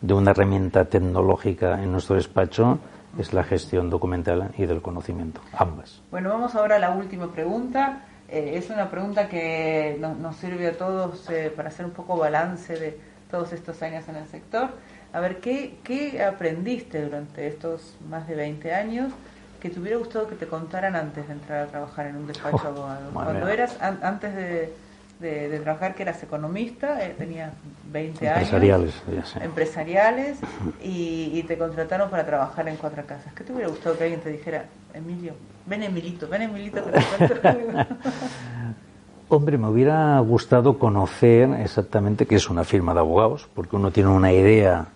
[0.01, 2.79] de una herramienta tecnológica en nuestro despacho,
[3.19, 6.01] es la gestión documental y del conocimiento, ambas.
[6.11, 8.05] Bueno, vamos ahora a la última pregunta.
[8.29, 12.79] Eh, es una pregunta que nos, sirve a todos eh, para hacer un poco balance
[12.79, 12.99] de
[13.31, 14.71] todos estos años en el sector.
[15.13, 19.13] A ver, ¿qué, ¿qué aprendiste durante estos más de 20 años
[19.61, 22.63] que te hubiera gustado que te contaran antes de entrar a trabajar en un despacho
[22.63, 23.11] de abogado?
[23.13, 24.73] Cuando eras, antes de
[25.21, 27.53] de, trabajar, que eras economista, eh, tenías
[27.93, 29.37] 20 empresariales, años.
[29.41, 30.39] Empresariales.
[30.83, 33.33] Y, te contrataron para trabajar en Cuatro Casas.
[33.35, 34.65] ¿Qué te hubiera gustado que alguien te dijera,
[34.95, 35.35] Emilio,
[35.67, 36.99] ven Emilito, ven Emilito, que te
[39.29, 44.11] Hombre, me hubiera gustado conocer exactamente qué es una firma de abogados, porque uno tiene
[44.11, 44.89] una idea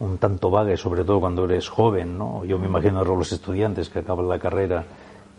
[0.00, 2.44] un tanto vaga, sobre todo cuando eres joven, ¿no?
[2.44, 4.84] Yo me imagino a los estudiantes que acaban la carrera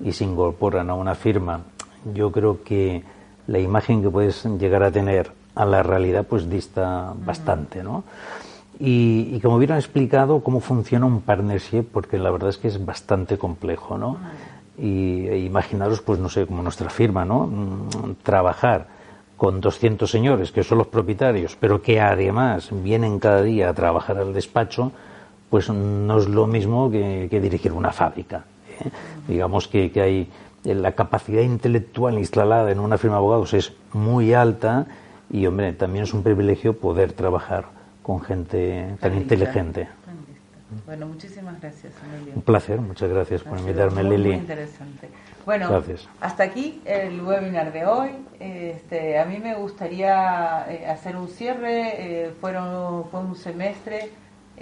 [0.04, 1.62] y se incorporan a una firma.
[2.14, 3.04] Yo creo que
[3.48, 8.04] la imagen que puedes llegar a tener a la realidad pues dista bastante, ¿no?
[8.80, 13.38] Y, como hubieran explicado cómo funciona un partnership, porque la verdad es que es bastante
[13.38, 14.18] complejo, ¿no?
[14.76, 17.46] Y e imaginaros, pues no sé, como nuestra firma, ¿no?
[17.46, 18.88] Mm, trabajar
[19.38, 24.18] con 200 señores que son los propietarios, pero que además vienen cada día a trabajar
[24.18, 24.92] al despacho,
[25.50, 28.46] pues no es lo mismo que, dirigir una fábrica.
[28.80, 28.90] ¿eh?
[29.28, 30.30] Digamos que, que hay
[30.64, 34.88] la capacidad intelectual instalada en una firma de abogados es muy alta
[35.30, 37.66] y, hombre, también es un privilegio poder trabajar
[38.04, 39.88] con gente tan, inteligente.
[40.86, 42.34] Bueno, muchísimas gracias, Emilio.
[42.36, 44.30] Un placer, muchas gracias por invitarme, Lili.
[44.30, 45.10] Muy interesante.
[45.46, 45.84] Bueno,
[46.22, 48.12] hasta aquí el webinar de hoy.
[48.40, 52.26] Este, a mí me gustaría eh, hacer un cierre.
[52.26, 54.12] Eh, fueron, fue un semestre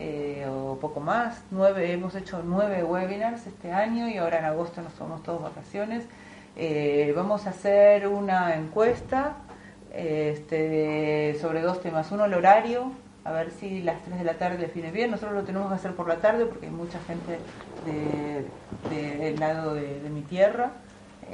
[0.01, 1.43] eh, o poco más.
[1.51, 6.05] Nueve, hemos hecho nueve webinars este año y ahora en agosto nos tomamos todos vacaciones.
[6.55, 9.35] Eh, vamos a hacer una encuesta
[9.93, 12.09] este, sobre dos temas.
[12.13, 12.93] Uno, el horario,
[13.25, 15.11] a ver si las 3 de la tarde define bien.
[15.11, 17.37] Nosotros lo tenemos que hacer por la tarde porque hay mucha gente
[18.89, 20.71] del lado de mi tierra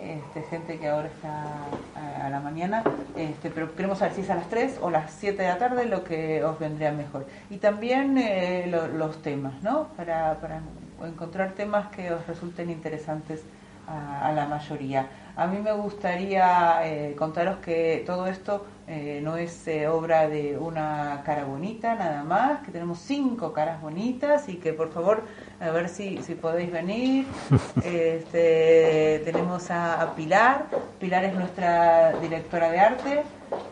[0.02, 2.84] este, gente que ahora está a, la mañana,
[3.16, 5.86] este, pero queremos saber si es a las 3 o las 7 de la tarde
[5.86, 7.26] lo que os vendría mejor.
[7.50, 9.90] Y también eh, los temas, ¿no?
[9.96, 10.62] Para, para
[11.06, 13.44] encontrar temas que os resulten interesantes
[13.88, 15.08] a la mayoría.
[15.38, 20.58] A mí me gustaría eh, contaros que todo esto eh, no es eh, obra de
[20.58, 25.24] una cara bonita nada más, que tenemos cinco caras bonitas y que por favor
[25.60, 27.26] a ver si, si podéis venir.
[27.84, 30.66] Este, tenemos a, a Pilar,
[31.00, 33.24] Pilar es nuestra directora de arte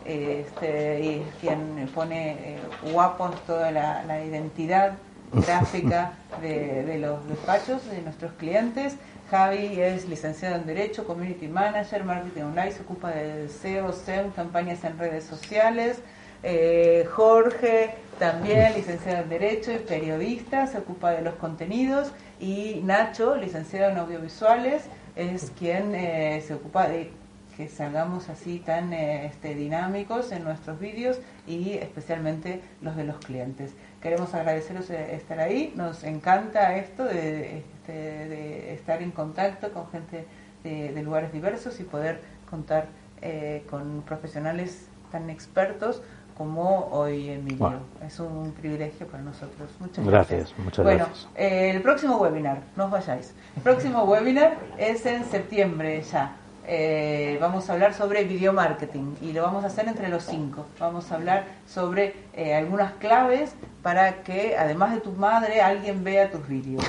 [0.04, 2.58] este, y es quien pone eh,
[2.92, 4.92] guapos toda la, la identidad
[5.32, 8.96] gráfica de, de los despachos de nuestros clientes.
[9.34, 14.84] Javi es licenciado en Derecho, Community Manager, Marketing Online, se ocupa de SEO, SEM, campañas
[14.84, 15.98] en redes sociales.
[16.44, 22.12] Eh, Jorge, también licenciado en Derecho y periodista, se ocupa de los contenidos.
[22.38, 24.84] Y Nacho, licenciado en Audiovisuales,
[25.16, 27.10] es quien eh, se ocupa de
[27.56, 33.16] que salgamos así tan eh, este, dinámicos en nuestros vídeos y especialmente los de los
[33.16, 33.72] clientes.
[34.04, 39.88] Queremos agradeceros eh, estar ahí, nos encanta esto de, este, de estar en contacto con
[39.90, 40.26] gente
[40.62, 42.88] de, de lugares diversos y poder contar
[43.22, 46.02] eh, con profesionales tan expertos
[46.36, 47.56] como hoy Emilio.
[47.58, 47.78] Bueno.
[48.06, 49.70] Es un privilegio para nosotros.
[49.80, 50.58] Muchas Gracias, gracias.
[50.58, 51.28] muchas bueno, gracias.
[51.36, 53.32] eh, el próximo webinar, no os vayáis.
[53.56, 56.36] El próximo webinar es en septiembre ya.
[56.66, 60.64] Eh, vamos a hablar sobre video marketing y lo vamos a hacer entre los cinco.
[60.78, 66.30] Vamos a hablar sobre eh, algunas claves para que, además de tu madre, alguien vea
[66.30, 66.82] tus vídeos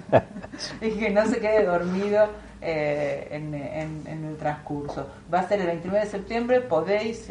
[0.80, 2.28] y que no se quede dormido
[2.60, 5.08] eh, en, en- en el transcurso.
[5.32, 7.28] Va a ser el 29 de septiembre, podéis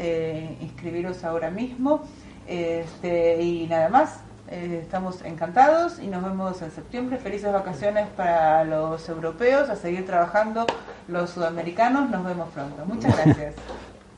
[0.59, 2.01] inscribiros ahora mismo
[2.47, 4.19] este, y nada más.
[4.51, 7.17] Eh, estamos encantados y nos vemos en septiembre.
[7.17, 10.65] Felices vacaciones para los europeos, a seguir trabajando
[11.07, 12.09] los sudamericanos.
[12.09, 12.85] Nos vemos pronto.
[12.85, 13.55] Muchas gracias.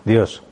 [0.04, 0.44] Dios.